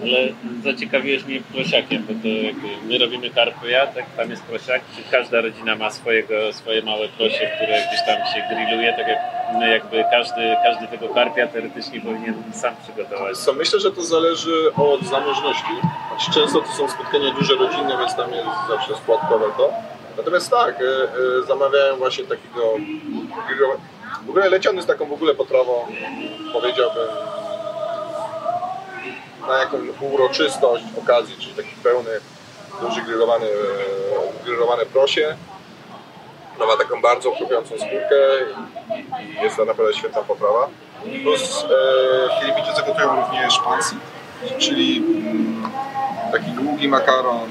Ale 0.01 0.17
zaciekawiłeś 0.63 1.23
mnie 1.23 1.41
prosiakiem, 1.53 2.03
bo 2.07 2.13
to 2.21 2.27
jakby 2.27 2.67
my 2.87 2.97
robimy 2.97 3.29
karpia, 3.29 3.87
tak 3.87 4.05
tam 4.17 4.29
jest 4.29 4.43
prosiak, 4.43 4.81
czy 4.95 5.11
każda 5.11 5.41
rodzina 5.41 5.75
ma 5.75 5.91
swojego, 5.91 6.53
swoje 6.53 6.81
małe 6.81 7.07
prosie, 7.09 7.51
które 7.55 7.87
gdzieś 7.87 8.05
tam 8.05 8.17
się 8.33 8.55
grilluje, 8.55 8.93
tak 8.93 9.07
jak 9.07 9.19
jakby 9.61 10.05
każdy, 10.11 10.55
każdy 10.63 10.87
tego 10.87 11.13
karpia 11.13 11.47
teoretycznie 11.47 12.01
powinien 12.01 12.43
sam 12.53 12.75
przygotować. 12.83 13.37
Co, 13.37 13.53
myślę, 13.53 13.79
że 13.79 13.91
to 13.91 14.01
zależy 14.01 14.71
od 14.77 15.03
zamożności. 15.03 15.73
Często 16.33 16.61
to 16.61 16.67
są 16.67 16.89
spotkania 16.89 17.33
duże 17.33 17.55
rodzinne, 17.55 17.97
więc 17.97 18.15
tam 18.15 18.31
jest 18.31 18.47
zawsze 18.69 18.95
składkowe 18.95 19.45
to. 19.57 19.69
Natomiast 20.17 20.51
tak, 20.51 20.75
e, 20.81 20.83
e, 20.83 21.43
zamawiałem 21.47 21.97
właśnie 21.97 22.23
takiego 22.23 22.73
W 24.25 24.29
ogóle 24.29 24.49
leciony 24.49 24.81
z 24.81 24.85
taką 24.85 25.05
w 25.05 25.13
ogóle 25.13 25.35
potrawą, 25.35 25.85
powiedziałbym, 26.53 27.07
na 29.47 29.57
jakąś 29.57 29.81
uroczystość 30.13 30.83
okazji, 31.03 31.35
czyli 31.39 31.53
taki 31.53 31.75
pełny, 31.83 32.09
duży 32.81 33.01
grillowany, 33.01 33.47
grillowane 34.45 34.85
prosie. 34.85 35.35
No 36.59 36.65
ma 36.65 36.77
taką 36.77 37.01
bardzo 37.01 37.31
chrupiącą 37.31 37.75
skórkę 37.77 38.15
i, 39.21 39.43
jest 39.43 39.55
to 39.57 39.65
naprawdę 39.65 39.93
świetna 39.93 40.21
poprawa. 40.21 40.67
Plus 41.23 41.65
e, 41.65 42.39
Filipińczycy 42.41 42.81
gotują 42.87 43.15
również 43.15 43.59
pansi, 43.59 43.95
czyli 44.59 44.97
mm, 44.97 45.71
taki 46.31 46.51
długi 46.51 46.87
makaron 46.87 47.37
e, 47.37 47.43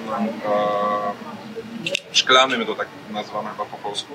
szklany, 2.12 2.59
my 2.59 2.66
to 2.66 2.75
tak 2.75 2.88
nazywamy 3.11 3.50
chyba 3.50 3.64
po 3.64 3.76
polsku. 3.76 4.12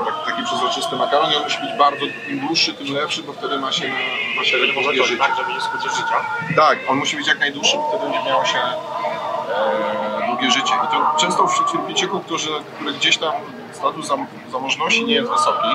E, 0.00 0.04
tak, 0.04 0.14
taki 0.26 0.42
przezroczysty 0.42 0.96
makaron 0.96 1.32
i 1.32 1.36
on 1.36 1.42
musi 1.42 1.60
być 1.60 1.78
bardzo, 1.78 2.04
im 2.28 2.40
dłuższy, 2.46 2.74
tym 2.74 2.94
lepszy, 2.94 3.22
bo 3.22 3.32
wtedy 3.32 3.58
ma 3.58 3.72
się, 3.72 3.88
ma 4.36 4.44
się 4.44 4.56
Nie 4.60 4.72
długie 4.72 5.04
życie. 5.04 5.18
tak, 5.18 5.36
żeby 5.36 5.52
nie 5.52 5.60
skrócić 5.60 5.90
życia. 5.92 6.14
Tak, 6.56 6.78
on 6.88 6.96
musi 6.96 7.16
być 7.16 7.26
jak 7.28 7.38
najdłuższy, 7.38 7.76
bo 7.76 7.88
wtedy 7.88 8.04
będzie 8.12 8.28
miało 8.30 8.44
się 8.44 8.58
e, 8.58 10.26
długie 10.26 10.50
życie. 10.50 10.74
I 10.84 10.88
to 10.92 11.14
często 11.20 11.46
wśród 11.46 11.70
Filipijczyków, 11.70 12.24
którzy, 12.24 12.50
których 12.74 12.96
gdzieś 12.96 13.18
tam 13.18 13.32
status 13.72 14.06
zam, 14.06 14.26
zamożności 14.52 15.04
nie 15.04 15.14
jest 15.14 15.30
wysoki, 15.30 15.68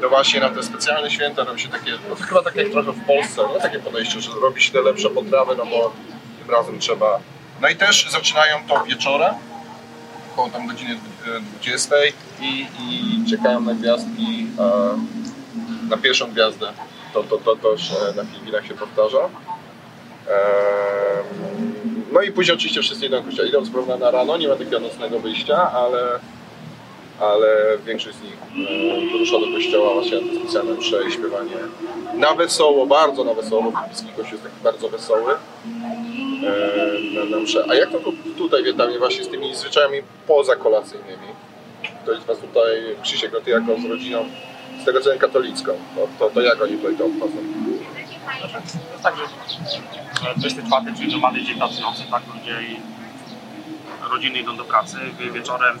to 0.00 0.08
właśnie 0.08 0.40
na 0.40 0.50
te 0.50 0.62
specjalne 0.62 1.10
święta 1.10 1.44
robi 1.44 1.60
się 1.60 1.68
takie, 1.68 1.90
no 2.08 2.14
chyba 2.14 2.42
tak 2.42 2.56
jak 2.56 2.68
trochę 2.68 2.92
w 2.92 3.06
Polsce, 3.06 3.42
nie? 3.54 3.60
takie 3.60 3.78
podejście, 3.78 4.20
że 4.20 4.30
robi 4.42 4.62
się 4.62 4.72
te 4.72 4.82
lepsze 4.82 5.10
potrawy, 5.10 5.54
no 5.56 5.66
bo 5.66 5.92
tym 6.38 6.54
razem 6.54 6.78
trzeba. 6.78 7.20
No 7.60 7.68
i 7.68 7.76
też 7.76 8.10
zaczynają 8.10 8.56
to 8.68 8.84
wieczorem, 8.84 9.34
około 10.32 10.50
tam 10.50 10.66
godziny 10.66 10.98
e, 11.36 11.40
20 11.60 11.94
i, 12.40 12.66
i 12.80 13.30
czekają 13.30 13.60
na 13.60 13.74
gwiazdki, 13.74 14.46
e, 14.58 15.88
na 15.90 15.96
pierwszą 15.96 16.30
gwiazdę. 16.30 16.72
To, 17.14 17.22
to, 17.22 17.38
to 17.38 17.56
też 17.56 17.92
e, 17.92 18.14
na 18.16 18.24
Filipinach 18.24 18.66
się 18.66 18.74
powtarza. 18.74 19.18
Ehm, 20.28 21.70
No 22.12 22.22
i 22.22 22.32
później 22.32 22.56
oczywiście 22.56 22.82
wszyscy 22.82 23.06
idą. 23.06 23.22
Idą 23.48 23.66
prawda 23.72 23.96
na 23.96 24.10
rano, 24.10 24.36
nie 24.36 24.48
ma 24.48 24.56
takiego 24.56 24.80
nocnego 24.80 25.20
wyjścia, 25.20 25.72
ale, 25.72 26.20
ale 27.20 27.78
większość 27.86 28.16
z 28.16 28.22
nich 28.22 28.36
e, 28.68 29.12
wyrusza 29.12 29.38
do 29.40 29.46
kościoła 29.46 29.94
właśnie 29.94 30.20
na 30.20 30.32
te 30.32 30.38
specjalne 30.40 30.74
msze 30.74 31.08
i 31.08 31.12
śpiewanie 31.12 31.56
na 32.14 32.34
wesoło, 32.34 32.86
bardzo 32.86 33.24
na 33.24 33.34
wesoło, 33.34 33.62
bo 33.62 33.70
filipijski 33.70 34.08
kościół 34.08 34.32
jest 34.32 34.42
taki 34.42 34.64
bardzo 34.64 34.88
wesoły 34.88 35.32
e, 35.32 37.14
na, 37.14 37.24
na 37.36 37.42
msze. 37.42 37.64
A 37.70 37.74
jak 37.74 37.90
to 37.90 37.98
tu- 37.98 38.12
tutaj 38.38 38.62
w 38.62 38.64
Wietnamie 38.66 38.98
właśnie 38.98 39.24
z 39.24 39.28
tymi 39.28 39.54
zwyczajami 39.54 39.98
pozakolacyjnymi? 40.26 41.28
Ktoś 42.02 42.18
z 42.20 42.24
Was 42.24 42.38
tutaj, 42.38 42.96
Krzysiek, 43.02 43.32
no 43.32 43.40
Ty 43.40 43.50
jako 43.50 43.76
z 43.80 43.84
rodziną, 43.90 44.24
z 44.82 44.84
tego 44.84 45.00
co 45.00 45.10
katolicką, 45.18 45.72
to, 45.96 46.08
to, 46.18 46.30
to 46.34 46.40
jak 46.40 46.62
oni 46.62 46.76
tutaj 46.76 46.96
to 46.96 47.04
obchodzą? 47.06 47.36
To 48.42 48.52
jest 48.92 49.02
tak, 49.02 49.14
że 49.16 49.22
e, 50.30 50.34
24, 50.36 50.96
czyli 50.96 51.12
normalny 51.12 51.42
dzień 51.44 51.58
pracujący, 51.58 52.02
tak, 52.10 52.22
ludzie 52.34 52.62
i 52.62 52.76
rodziny 54.12 54.38
idą 54.38 54.56
do 54.56 54.64
pracy, 54.64 54.96
wie- 55.18 55.30
wieczorem 55.30 55.78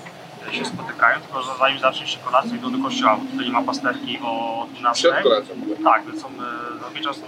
się 0.52 0.64
spotykają, 0.64 1.20
tylko 1.20 1.42
że 1.42 1.50
zanim 1.58 1.78
zacznie 1.78 2.06
się 2.06 2.18
kolacja 2.18 2.56
idą 2.56 2.72
do 2.72 2.82
kościoła, 2.88 3.16
bo 3.16 3.30
tutaj 3.30 3.46
nie 3.46 3.52
ma 3.52 3.62
pasterki 3.62 4.18
o 4.24 4.66
12. 4.70 5.08
Przed 5.12 5.22
kolacją. 5.22 5.54
Tak, 5.84 6.04
więc 6.06 6.22
są, 6.22 6.28
e, 6.28 6.94
wieczór 6.94 7.14
są, 7.14 7.20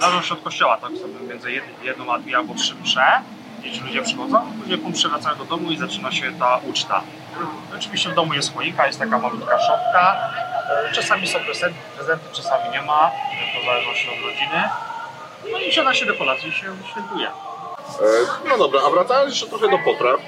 zależą 0.00 0.22
się 0.22 0.34
od 0.34 0.42
kościoła, 0.42 0.76
tak, 0.76 0.90
są 0.90 1.26
między 1.28 1.48
jed- 1.48 1.84
jedną 1.84 2.12
a 2.14 2.18
dwie 2.18 2.36
albo 2.36 2.54
trzy 2.54 2.74
msze, 2.74 3.06
gdzie 3.60 3.72
ci 3.72 3.80
ludzie 3.80 4.02
przychodzą, 4.02 4.52
później 4.60 4.78
po 4.78 4.88
mszy 4.88 5.08
wracają 5.08 5.36
do 5.38 5.44
domu 5.44 5.70
i 5.70 5.76
zaczyna 5.76 6.12
się 6.12 6.32
ta 6.38 6.60
uczta. 6.70 7.00
Oczywiście 7.76 8.08
w 8.10 8.14
domu 8.14 8.34
jest 8.34 8.54
choinka, 8.54 8.86
jest 8.86 8.98
taka 8.98 9.18
malutka 9.18 9.58
szopka, 9.58 10.16
e, 10.88 10.92
czasami 10.92 11.26
są 11.28 11.38
prezenty, 11.38 11.78
prezenty, 11.96 12.24
czasami 12.32 12.70
nie 12.70 12.82
ma, 12.82 13.10
to 13.54 13.60
w 13.62 13.64
zależności 13.66 14.08
od 14.08 14.24
rodziny. 14.24 14.62
No 15.52 15.58
i 15.58 15.72
siada 15.72 15.94
się 15.94 16.06
do 16.06 16.14
kolacji 16.14 16.48
i 16.48 16.52
się 16.52 16.66
świętuje. 16.90 17.26
E, 17.28 18.48
No 18.48 18.58
dobra, 18.58 18.80
a 18.86 18.90
wracając 18.90 19.30
jeszcze 19.30 19.46
trochę 19.46 19.68
do 19.70 19.78
potraw. 19.78 20.20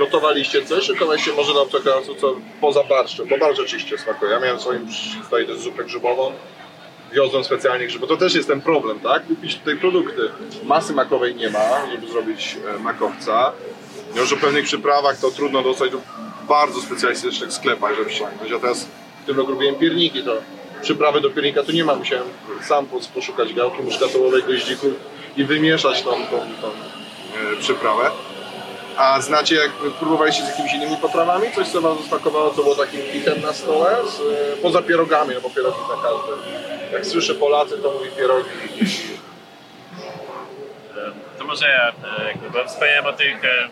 Gotowaliście 0.00 0.64
coś? 0.64 0.84
Szykowaliście 0.84 1.32
może 1.32 1.54
na 1.54 1.66
przykład 1.66 2.04
co 2.20 2.36
poza 2.60 2.84
barszczem, 2.84 3.28
bo 3.28 3.38
barszcz 3.38 3.60
oczywiście 3.60 3.98
smakuje. 3.98 4.30
Ja 4.30 4.40
miałem 4.40 4.58
w 4.58 4.60
swoim 4.60 4.86
tutaj 5.24 5.46
też 5.46 5.58
zupę 5.58 5.84
grzybową. 5.84 6.32
Wiozłem 7.12 7.44
specjalnie 7.44 7.86
grzyby. 7.86 8.06
To 8.06 8.16
też 8.16 8.34
jest 8.34 8.48
ten 8.48 8.60
problem, 8.60 9.00
tak? 9.00 9.26
Kupić 9.26 9.56
tutaj 9.58 9.76
produkty. 9.76 10.30
Masy 10.64 10.92
makowej 10.92 11.34
nie 11.34 11.50
ma, 11.50 11.86
żeby 11.92 12.08
zrobić 12.12 12.56
e, 12.76 12.78
makowca. 12.78 13.52
Już 14.16 14.32
o 14.32 14.36
pewnych 14.36 14.64
przyprawach 14.64 15.18
to 15.18 15.30
trudno 15.30 15.62
dostać 15.62 15.90
do 15.90 15.98
bardzo 16.48 16.80
specjalistycznych 16.80 17.52
sklepach, 17.52 17.96
żeby 17.96 18.10
ściągnąć. 18.10 18.50
Ja 18.50 18.58
teraz 18.58 18.88
w 19.22 19.26
tym 19.26 19.36
roku 19.36 19.50
robiłem 19.50 19.74
pierniki, 19.74 20.22
to 20.22 20.36
przyprawy 20.82 21.20
do 21.20 21.30
piernika 21.30 21.62
tu 21.62 21.72
nie 21.72 21.84
ma. 21.84 21.94
Musiałem 21.94 22.26
sam 22.68 22.86
pos- 22.86 23.08
poszukać 23.08 23.54
gałki 23.54 23.82
muszkatołowej, 23.82 24.42
goździków 24.42 24.92
i 25.36 25.44
wymieszać 25.44 26.02
tą, 26.02 26.10
tą, 26.10 26.38
tą 26.60 26.68
e, 27.52 27.56
przyprawę. 27.60 28.10
A 28.96 29.20
znacie, 29.20 29.54
jak 29.54 29.70
próbowaliście 29.98 30.44
z 30.44 30.48
jakimiś 30.48 30.72
innymi 30.74 30.96
potrawami? 30.96 31.52
Coś, 31.52 31.68
co 31.68 31.80
wam 31.80 31.98
zasmakowało, 31.98 32.50
co 32.50 32.62
było 32.62 32.74
takim 32.74 33.00
hitem 33.12 33.40
na 33.42 33.52
stole? 33.52 33.96
Z, 34.08 34.20
e, 34.20 34.56
poza 34.62 34.82
pierogami, 34.82 35.34
no 35.34 35.40
bo 35.40 35.50
pierogi 35.50 35.78
na 35.80 36.02
każdy. 36.02 36.32
Jak 36.92 37.06
słyszę 37.06 37.34
Polacy, 37.34 37.78
to 37.78 37.90
mówi 37.90 38.10
pierogi. 38.10 38.50
To 41.38 41.44
może 41.44 41.68
ja 41.68 41.88
e, 41.88 42.28
jakby, 42.28 42.64
wspomniałem 42.66 43.06
o 43.06 43.12
tych 43.12 43.44
e, 43.44 43.68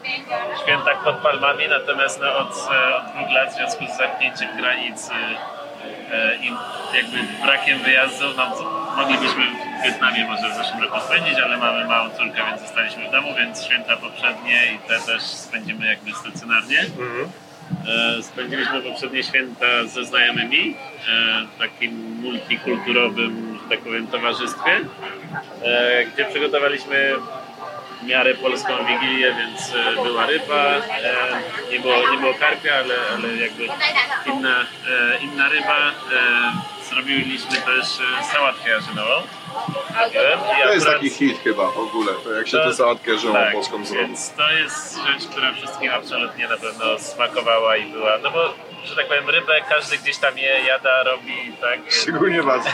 świętach 0.62 1.04
pod 1.04 1.16
palmami, 1.16 1.68
natomiast 1.68 2.20
no, 2.20 2.38
od, 2.38 2.68
e, 2.70 2.96
od 2.96 3.04
dwóch 3.04 3.30
lat 3.34 3.50
w 3.52 3.54
związku 3.56 3.84
z 3.94 3.96
zamknięciem 3.98 4.56
granic 4.56 5.10
e, 5.10 5.14
e, 6.14 6.36
i 6.36 6.52
jakby 6.96 7.18
brakiem 7.42 7.78
wyjazdu, 7.82 8.24
no, 8.36 8.56
to 8.56 8.77
moglibyśmy 8.98 9.44
w 9.80 9.84
Wietnamie 9.84 10.24
może 10.24 10.50
w 10.50 10.54
zeszłym 10.54 10.82
roku 10.82 11.00
spędzić, 11.06 11.38
ale 11.44 11.56
mamy 11.56 11.84
małą 11.84 12.10
córkę, 12.10 12.42
więc 12.48 12.60
zostaliśmy 12.60 13.08
w 13.08 13.12
domu, 13.12 13.28
więc 13.38 13.64
święta 13.64 13.96
poprzednie 13.96 14.72
i 14.74 14.78
te 14.88 14.98
też 15.00 15.22
spędzimy 15.22 15.86
jakby 15.86 16.10
stacjonarnie. 16.12 16.80
E, 17.88 18.22
Spędziliśmy 18.22 18.82
poprzednie 18.82 19.22
święta 19.22 19.66
ze 19.86 20.04
znajomymi 20.04 20.74
e, 20.74 21.46
w 21.46 21.58
takim 21.58 21.92
multikulturowym, 22.22 23.58
że 23.62 23.76
tak 23.76 23.84
powiem, 23.84 24.06
towarzystwie, 24.06 24.80
e, 25.64 26.04
gdzie 26.04 26.24
przygotowaliśmy 26.24 27.14
w 28.02 28.06
miarę 28.06 28.34
polską 28.34 28.72
wigilię, 28.86 29.34
więc 29.38 29.72
była 30.02 30.26
ryba, 30.26 30.74
nie 31.72 31.80
było, 31.80 32.10
nie 32.12 32.18
było 32.18 32.34
karpia, 32.34 32.74
ale, 32.74 32.94
ale 33.14 33.36
jakby 33.36 33.64
inna, 34.26 34.66
inna 35.20 35.48
ryba. 35.48 35.92
Zrobiliśmy 37.02 37.56
też 37.56 37.86
e, 38.20 38.24
sałatkę 38.32 38.70
jarzynową. 38.70 39.22
I 40.10 40.12
To 40.12 40.72
jest 40.72 40.86
akurat- 40.86 40.94
taki 41.02 41.10
hit 41.10 41.38
chyba 41.44 41.70
w 41.70 41.78
ogóle, 41.78 42.12
to 42.24 42.32
jak 42.32 42.48
się 42.48 42.58
To- 42.58 42.64
tę 42.64 42.74
sałatkę 42.74 43.18
żyłą 43.18 43.32
tak, 43.34 43.52
polską 43.52 43.84
zrobi. 43.84 44.06
Więc 44.06 44.32
to 44.34 44.50
jest 44.52 44.98
rzecz, 45.06 45.28
która 45.30 45.52
wszystkim 45.52 45.90
absolutnie 45.94 46.48
na 46.48 46.56
pewno 46.56 46.98
smakowała 46.98 47.76
i 47.76 47.92
była, 47.92 48.18
no 48.18 48.30
bo, 48.30 48.54
że 48.84 48.96
tak 48.96 49.06
powiem, 49.08 49.30
rybę 49.30 49.60
każdy 49.68 49.98
gdzieś 49.98 50.16
tam 50.18 50.38
je, 50.38 50.60
jada, 50.66 51.02
robi, 51.02 51.52
tak? 51.60 51.78
Szczególnie 52.02 52.42
was. 52.42 52.64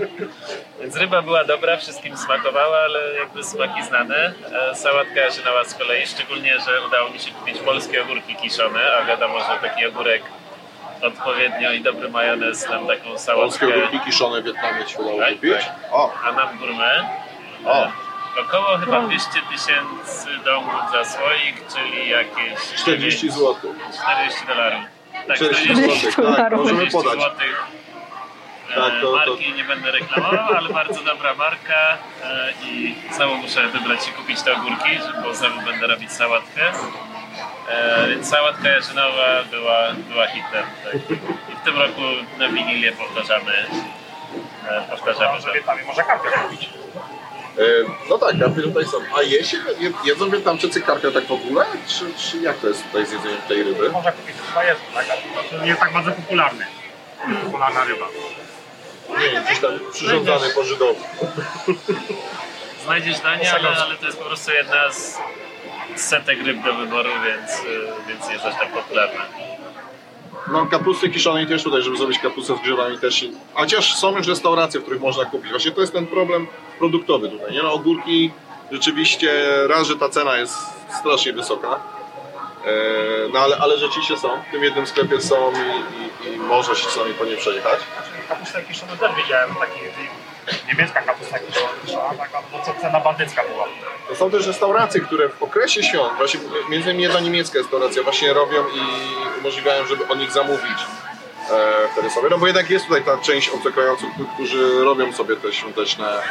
Więc 0.80 0.96
ryba 0.96 1.22
była 1.22 1.44
dobra, 1.44 1.76
wszystkim 1.76 2.16
smakowała, 2.16 2.78
ale 2.78 3.14
jakby 3.14 3.44
smaki 3.44 3.82
znane. 3.84 4.34
E, 4.70 4.74
Sałatka 4.74 5.20
jarzynowa 5.20 5.64
z 5.64 5.74
kolei, 5.74 6.06
szczególnie, 6.06 6.56
że 6.66 6.86
udało 6.86 7.10
mi 7.10 7.18
się 7.18 7.30
kupić 7.30 7.58
polskie 7.58 8.02
ogórki 8.02 8.36
kiszone, 8.36 8.96
a 8.96 9.04
wiadomo, 9.04 9.38
że 9.40 9.68
taki 9.68 9.86
ogórek 9.86 10.22
odpowiednio 11.02 11.72
i 11.72 11.80
dobry 11.80 12.08
majonez 12.10 12.68
nam 12.68 12.86
taką 12.86 13.02
Polskie 13.04 13.18
sałatkę, 13.24 13.66
ogórki 13.66 14.00
kiszone 14.00 14.42
w 14.42 14.44
Wietnamie 14.44 14.88
się 14.88 14.98
udało 14.98 15.18
Tak, 15.20 15.34
kupić. 15.34 15.52
tak. 15.52 15.74
O, 15.92 16.14
a 16.24 16.32
nam 16.32 16.58
gourmet. 16.58 17.02
o, 17.64 17.88
Około 18.40 18.78
chyba 18.78 19.00
200 19.00 19.30
tysięcy 19.50 20.28
dongów 20.44 20.80
za 20.92 21.04
słoik, 21.04 21.56
czyli 21.74 22.08
jakieś 22.08 22.60
40 22.76 23.30
zł. 23.30 23.54
40 24.02 24.46
dolarów. 24.46 24.80
Tak, 25.28 25.36
40 25.36 25.68
40 25.74 26.10
zł, 26.10 26.34
tak, 26.36 26.52
możemy 26.52 26.86
40 26.86 26.92
podać. 26.98 27.14
złotych. 27.20 27.66
E, 28.70 28.74
Tak, 28.74 28.92
to- 29.00 29.00
to- 29.00 29.16
Marki 29.16 29.52
nie 29.52 29.64
będę 29.64 29.90
reklamował, 29.90 30.54
ale 30.56 30.68
bardzo 30.68 31.02
dobra 31.02 31.34
marka 31.34 31.98
e, 32.24 32.52
i 32.64 32.94
znowu 33.10 33.34
muszę 33.36 33.68
wybrać 33.68 34.08
i 34.08 34.12
kupić 34.12 34.42
te 34.42 34.52
ogórki, 34.52 34.90
bo 35.22 35.34
znowu 35.34 35.60
będę 35.62 35.86
robić 35.86 36.12
sałatkę. 36.12 36.60
E, 37.68 38.08
Więc 38.08 38.28
sałatka 38.30 38.68
jarzynowa 38.68 39.44
była, 39.50 39.92
była 40.08 40.26
hitem. 40.26 40.64
Tak. 40.84 40.94
I 41.52 41.56
w 41.56 41.64
tym 41.64 41.78
roku 41.78 42.00
na 42.38 42.48
Wigilię 42.48 42.92
powtarzamy, 42.92 43.52
e, 44.68 44.82
powtarzamy 44.90 45.34
Może 45.34 45.46
to. 45.48 45.52
Wietnamie 45.54 45.82
może 45.82 46.02
karpia 46.02 46.30
kupić. 46.30 46.64
E, 47.58 47.62
No 48.10 48.18
tak, 48.18 48.38
karpie 48.38 48.62
tutaj 48.62 48.84
są. 48.84 48.98
A 49.18 49.22
je 49.22 49.44
się, 49.44 49.56
je- 49.78 49.92
jedzą 50.04 50.30
Wietnamczycy 50.30 50.82
karpia 50.82 51.10
tak 51.10 51.24
w 51.26 51.32
ogóle? 51.32 51.64
Czy, 51.88 52.04
czy 52.30 52.38
jak 52.38 52.56
to 52.56 52.68
jest 52.68 52.84
tutaj 52.84 53.06
z 53.06 53.12
jedzeniem 53.12 53.40
tej 53.48 53.62
ryby? 53.62 53.90
Można 53.90 54.12
kupić, 54.12 54.36
to 54.36 54.42
chyba 54.48 54.64
jest, 54.64 54.80
tak? 54.94 55.06
To 55.50 55.58
nie 55.58 55.66
jest 55.68 55.80
tak 55.80 55.92
bardzo 55.92 56.12
popularny. 56.12 56.66
Popularna 57.44 57.84
ryba. 57.84 58.06
Nie 59.20 59.30
wiem, 59.30 59.44
gdzieś 59.44 59.58
tam 59.60 59.70
przyrządzany 59.92 60.50
po 60.54 60.64
żydowsku. 60.64 61.26
Znajdziesz 62.84 63.20
danie, 63.20 63.52
ale, 63.54 63.68
ale 63.68 63.96
to 63.96 64.06
jest 64.06 64.18
po 64.18 64.24
prostu 64.24 64.50
jedna 64.52 64.92
z 64.92 65.18
setek 65.96 66.38
ryb 66.46 66.62
do 66.64 66.74
wyboru, 66.74 67.10
więc, 67.26 67.50
y, 67.64 68.08
więc 68.08 68.30
jest 68.30 68.44
aż 68.44 68.54
tak 68.54 68.72
popularna. 68.72 69.22
No 70.52 70.66
kapusty 70.66 71.08
kiszonej 71.10 71.46
też 71.46 71.62
tutaj, 71.62 71.82
żeby 71.82 71.96
zrobić 71.96 72.18
kapustę 72.18 72.56
z 72.56 72.60
grzybami 72.60 72.98
też. 72.98 73.22
i- 73.22 73.32
Chociaż 73.54 73.94
są 73.96 74.16
już 74.16 74.26
restauracje, 74.26 74.80
w 74.80 74.82
których 74.82 75.00
można 75.02 75.24
kupić. 75.24 75.50
Właśnie 75.50 75.70
to 75.70 75.80
jest 75.80 75.92
ten 75.92 76.06
problem 76.06 76.46
produktowy 76.78 77.28
tutaj. 77.28 77.52
Nie 77.52 77.62
no, 77.62 77.72
ogórki 77.72 78.30
rzeczywiście, 78.72 79.32
raz, 79.68 79.86
że 79.86 79.96
ta 79.96 80.08
cena 80.08 80.36
jest 80.36 80.54
strasznie 81.00 81.32
wysoka. 81.32 81.68
E, 81.68 81.78
no 83.32 83.38
ale, 83.40 83.56
ale 83.56 83.78
rzeczywiście 83.78 84.16
są. 84.18 84.28
W 84.48 84.50
tym 84.52 84.64
jednym 84.64 84.86
sklepie 84.86 85.20
są 85.20 85.52
i, 85.52 86.28
i, 86.28 86.32
i 86.34 86.36
można 86.36 86.74
się 86.74 86.84
czasami 86.84 87.14
po 87.14 87.24
nie 87.24 87.36
przejechać. 87.36 87.80
Kapustę 88.28 88.62
kiszona 88.62 88.96
też 88.96 89.10
widziałem, 89.22 89.54
taki 89.54 89.80
niemiecka 90.68 91.02
kapusta 91.02 91.38
kiszona, 91.86 92.14
taka 92.18 92.42
no 92.52 92.58
co 92.64 92.74
cena 92.80 93.00
bandycka 93.00 93.42
była. 93.52 93.64
To 94.12 94.18
są 94.18 94.30
też 94.30 94.46
restauracje, 94.46 95.00
które 95.00 95.28
w 95.28 95.42
okresie 95.42 95.82
świąt, 95.82 96.12
właśnie 96.16 96.40
między 96.68 96.88
innymi 96.88 97.02
jedna 97.02 97.20
niemiecka 97.20 97.58
restauracja 97.58 98.02
właśnie 98.02 98.32
robią 98.32 98.64
i 98.68 98.80
umożliwiają, 99.40 99.86
żeby 99.86 100.08
o 100.08 100.14
nich 100.14 100.32
zamówić 100.32 100.78
e, 101.50 101.88
wtedy 101.92 102.10
sobie. 102.10 102.28
No 102.30 102.38
bo 102.38 102.46
jednak 102.46 102.70
jest 102.70 102.86
tutaj 102.86 103.02
ta 103.02 103.18
część 103.18 103.48
obcokrajowców, 103.48 104.10
którzy 104.34 104.84
robią 104.84 105.12
sobie 105.12 105.36
te 105.36 105.52
świąteczne 105.52 106.22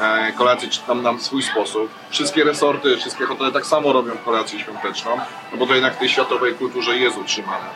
e, 0.00 0.32
kolacje, 0.32 0.68
czy 0.68 0.80
tam 0.80 1.02
na 1.02 1.18
swój 1.18 1.42
sposób. 1.42 1.90
Wszystkie 2.10 2.44
resorty, 2.44 2.96
wszystkie 2.96 3.24
hotele 3.26 3.52
tak 3.52 3.66
samo 3.66 3.92
robią 3.92 4.12
kolację 4.24 4.60
świąteczną, 4.60 5.20
no 5.52 5.58
bo 5.58 5.66
to 5.66 5.74
jednak 5.74 5.94
w 5.94 5.98
tej 5.98 6.08
światowej 6.08 6.54
kulturze 6.54 6.96
jest 6.96 7.16
utrzymane. 7.16 7.66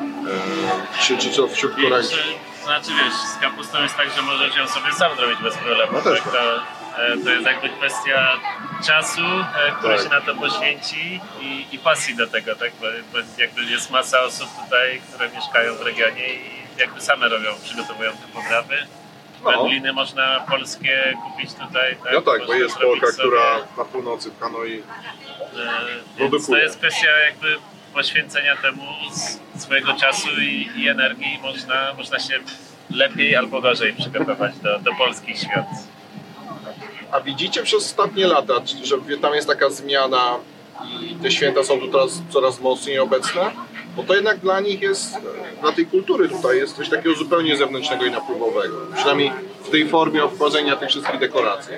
E, 0.00 1.02
czy, 1.02 1.18
czy 1.18 1.30
co 1.30 1.48
wśród 1.48 1.78
jeszcze, 1.78 2.16
znaczy 2.64 2.90
wiesz, 3.04 3.14
z 3.14 3.40
kapustą 3.40 3.82
jest 3.82 3.96
tak, 3.96 4.10
że 4.10 4.22
możesz 4.22 4.56
ją 4.56 4.68
sobie 4.68 4.92
sam 4.92 5.16
zrobić 5.16 5.38
bez 5.42 5.56
problemu. 5.56 5.92
No 5.92 6.00
też 6.00 6.20
tak? 6.20 6.32
To, 6.96 7.02
e, 7.06 7.18
to 7.24 7.30
jest 7.30 7.46
jakby 7.46 7.68
kwestia 7.68 8.40
czasu, 8.86 9.20
e, 9.20 9.72
który 9.78 9.94
Tak. 9.94 10.02
się 10.04 10.10
na 10.10 10.20
to 10.20 10.34
poświęci 10.34 11.20
i, 11.40 11.66
i 11.72 11.78
pasji 11.78 12.16
do 12.16 12.26
tego, 12.26 12.56
tak? 12.56 12.72
Bo, 12.80 12.86
bo 13.12 13.18
jakby 13.38 13.64
jest 13.64 13.90
masa 13.90 14.20
osób 14.20 14.48
tutaj, 14.64 15.00
które 15.08 15.28
mieszkają 15.30 15.74
w 15.74 15.80
regionie 15.80 16.34
i 16.34 16.40
jakby 16.78 17.00
same 17.00 17.28
robią, 17.28 17.50
przygotowują 17.64 18.10
te 18.12 18.28
potrawy. 18.40 18.76
No. 19.44 19.50
Wędliny 19.50 19.92
można 19.92 20.40
polskie 20.40 21.14
kupić 21.24 21.54
tutaj, 21.54 21.96
tak? 22.04 22.12
No 22.12 22.20
tak, 22.22 22.40
bo 22.40 22.46
Można 22.46 22.56
jest 22.56 22.74
zrobić 22.78 23.00
Polka, 23.00 23.16
sobie, 23.16 23.28
która 23.28 23.58
na 23.78 23.84
północy 23.84 24.30
w 24.30 24.40
Hanoi 24.40 24.72
e, 24.72 24.82
Więc 24.82 26.02
to 26.18 26.28
produkuje. 26.28 26.62
jest 26.62 26.78
kwestia 26.78 27.08
jakby 27.26 27.56
poświęcenia 27.94 28.56
temu 28.56 28.82
swojego 29.58 29.94
czasu 29.94 30.28
i, 30.40 30.70
i 30.76 30.88
energii. 30.88 31.38
Można, 31.42 31.94
można 31.94 32.18
się 32.18 32.38
lepiej 32.90 33.36
albo 33.36 33.60
gorzej 33.60 33.92
przygotować 33.94 34.58
do, 34.58 34.78
do 34.78 34.94
polskich 34.94 35.38
świąt. 35.38 35.68
A 37.12 37.20
widzicie 37.20 37.62
przez 37.62 37.82
ostatnie 37.84 38.26
lata, 38.26 38.54
że 38.82 38.96
tam 39.20 39.34
jest 39.34 39.48
taka 39.48 39.70
zmiana 39.70 40.36
i 41.00 41.14
te 41.14 41.30
święta 41.30 41.64
są 41.64 41.80
tu 41.80 41.88
teraz 41.88 42.22
coraz 42.30 42.60
mocniej 42.60 42.98
obecne? 42.98 43.50
Bo 43.96 44.02
to 44.02 44.14
jednak 44.14 44.38
dla 44.38 44.60
nich 44.60 44.82
jest, 44.82 45.14
dla 45.60 45.72
tej 45.72 45.86
kultury 45.86 46.28
tutaj 46.28 46.56
jest 46.56 46.76
coś 46.76 46.88
takiego 46.88 47.14
zupełnie 47.14 47.56
zewnętrznego 47.56 48.04
i 48.04 48.10
napływowego. 48.10 48.76
Przynajmniej 48.96 49.32
w 49.64 49.70
tej 49.70 49.88
formie 49.88 50.24
obchodzenia 50.24 50.76
tych 50.76 50.88
wszystkich 50.88 51.18
dekoracji. 51.18 51.74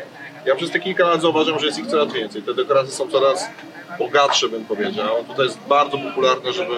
Ja 0.46 0.54
przez 0.54 0.70
te 0.70 0.80
kilka 0.80 1.04
lat 1.04 1.22
zauważam, 1.22 1.58
że 1.58 1.66
jest 1.66 1.78
ich 1.78 1.86
coraz 1.86 2.12
więcej. 2.12 2.42
Te 2.42 2.54
dekoracje 2.54 2.92
są 2.92 3.08
coraz 3.08 3.46
bogatsze, 3.98 4.48
bym 4.48 4.64
powiedział. 4.64 5.24
Tutaj 5.28 5.46
jest 5.46 5.58
bardzo 5.68 5.98
popularne, 5.98 6.52
żeby, 6.52 6.74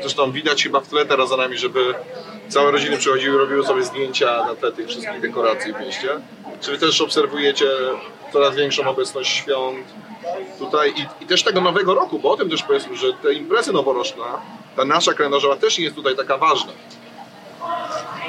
zresztą 0.00 0.32
widać 0.32 0.62
chyba 0.62 0.80
w 0.80 0.88
tle 0.88 1.06
teraz 1.06 1.28
za 1.28 1.36
nami, 1.36 1.58
żeby 1.58 1.94
całe 2.48 2.70
rodziny 2.70 2.96
przychodziły 2.96 3.38
robiły 3.38 3.66
sobie 3.66 3.82
zdjęcia 3.82 4.44
na 4.46 4.54
tle 4.54 4.72
tych 4.72 4.88
wszystkich 4.88 5.20
dekoracji 5.20 5.72
w 5.72 5.80
mieście. 5.80 6.08
Czy 6.60 6.70
wy 6.70 6.78
też 6.78 7.00
obserwujecie 7.00 7.66
coraz 8.32 8.56
większą 8.56 8.88
obecność 8.88 9.36
świąt 9.36 9.86
tutaj 10.58 10.92
i, 10.96 11.24
i 11.24 11.26
też 11.26 11.42
tego 11.42 11.60
nowego 11.60 11.94
roku, 11.94 12.18
bo 12.18 12.30
o 12.30 12.36
tym 12.36 12.50
też 12.50 12.62
powiedzmy, 12.62 12.96
że 12.96 13.12
te 13.12 13.32
imprezy 13.32 13.72
noworoczne, 13.72 14.24
ta 14.76 14.84
nasza 14.84 15.14
kalendarzowa 15.14 15.56
też 15.56 15.78
nie 15.78 15.84
jest 15.84 15.96
tutaj 15.96 16.16
taka 16.16 16.38
ważna. 16.38 16.72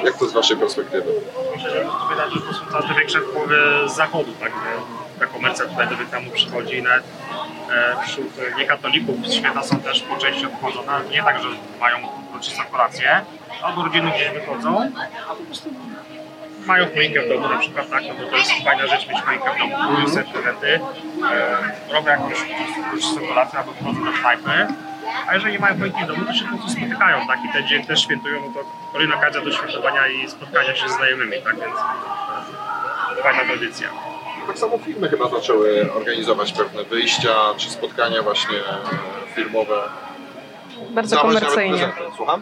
Jak 0.04 0.18
to 0.18 0.26
z 0.26 0.32
waszej 0.32 0.56
perspektywy? 0.56 1.12
Myślę, 1.56 1.70
że 1.70 1.80
to 1.80 2.30
że 2.30 2.40
to 2.40 2.52
są 2.52 2.72
coraz 2.72 2.96
większe 2.96 3.20
wpływy 3.20 3.56
z 3.86 3.96
zachodu, 3.96 4.32
tak? 4.40 4.52
Ta 5.18 5.26
komercja 5.26 5.66
tutaj 5.66 5.88
do 5.88 5.96
Wietnamu 5.96 6.30
przychodzi 6.30 6.76
i 6.76 6.82
nawet 6.82 7.04
wśród 8.06 8.28
e, 8.38 8.58
niekatolików 8.58 9.16
święta 9.26 9.62
są 9.62 9.80
też 9.80 10.00
po 10.00 10.16
części 10.16 10.46
obchodzone, 10.46 10.92
nie 11.10 11.22
tak, 11.22 11.42
że 11.42 11.48
mają 11.80 11.96
rocznicę 12.34 12.62
kolację, 12.70 13.20
albo 13.62 13.82
rodziny 13.82 14.10
gdzieś 14.10 14.28
wychodzą, 14.28 14.90
a 15.30 15.34
po 15.34 15.44
prostu 15.44 15.70
mają 16.66 16.86
choinkę 16.94 17.22
w 17.22 17.28
domu 17.28 17.48
na 17.48 17.58
przykład, 17.58 17.90
tak? 17.90 18.02
No 18.08 18.14
bo 18.14 18.30
to 18.30 18.36
jest 18.36 18.52
fajna 18.64 18.86
rzecz 18.86 19.08
mieć 19.08 19.22
choinkę 19.22 19.54
w 19.54 19.58
domu, 19.58 19.76
kupują 19.88 20.08
sobie 20.08 20.24
prezenty, 20.24 20.80
e, 21.32 21.92
robią 21.92 22.10
jakąś 22.10 22.38
rocznicę 22.92 23.20
kolację 23.28 23.58
albo 23.58 23.72
wychodzą 23.72 24.04
do 24.04 24.12
knajpy, 24.12 24.74
a 25.28 25.34
jeżeli 25.34 25.58
mają 25.58 25.78
choinki 25.78 26.04
w 26.04 26.06
domu, 26.06 26.24
to 26.24 26.32
się 26.32 26.44
po 26.44 26.56
prostu 26.56 26.70
spotykają, 26.70 27.26
tak? 27.26 27.38
I 27.44 27.52
ten 27.52 27.68
dzień 27.68 27.84
też 27.84 28.02
świętują, 28.02 28.40
no 28.40 28.54
to 28.54 28.68
kolejna 28.92 29.16
okazja 29.16 29.40
do 29.40 29.52
świętowania 29.52 30.06
i 30.06 30.30
spotkania 30.30 30.76
się 30.76 30.88
z 30.88 30.92
znajomymi, 30.92 31.42
tak? 31.44 31.56
Więc 31.56 31.76
fajna 33.22 33.44
tradycja. 33.44 34.09
Tak 34.46 34.58
samo 34.58 34.78
firmy 34.78 35.08
chyba 35.08 35.28
zaczęły 35.28 35.92
organizować 35.96 36.52
pewne 36.52 36.84
wyjścia 36.84 37.34
czy 37.56 37.70
spotkania 37.70 38.22
właśnie 38.22 38.56
firmowe. 39.34 39.82
Bardzo 40.90 41.16
Dawać 41.16 41.34
komercyjnie. 41.34 41.92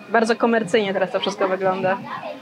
Bardzo 0.08 0.36
komercyjnie 0.36 0.92
teraz 0.92 1.10
to 1.10 1.20
wszystko 1.20 1.48
wygląda. 1.48 1.98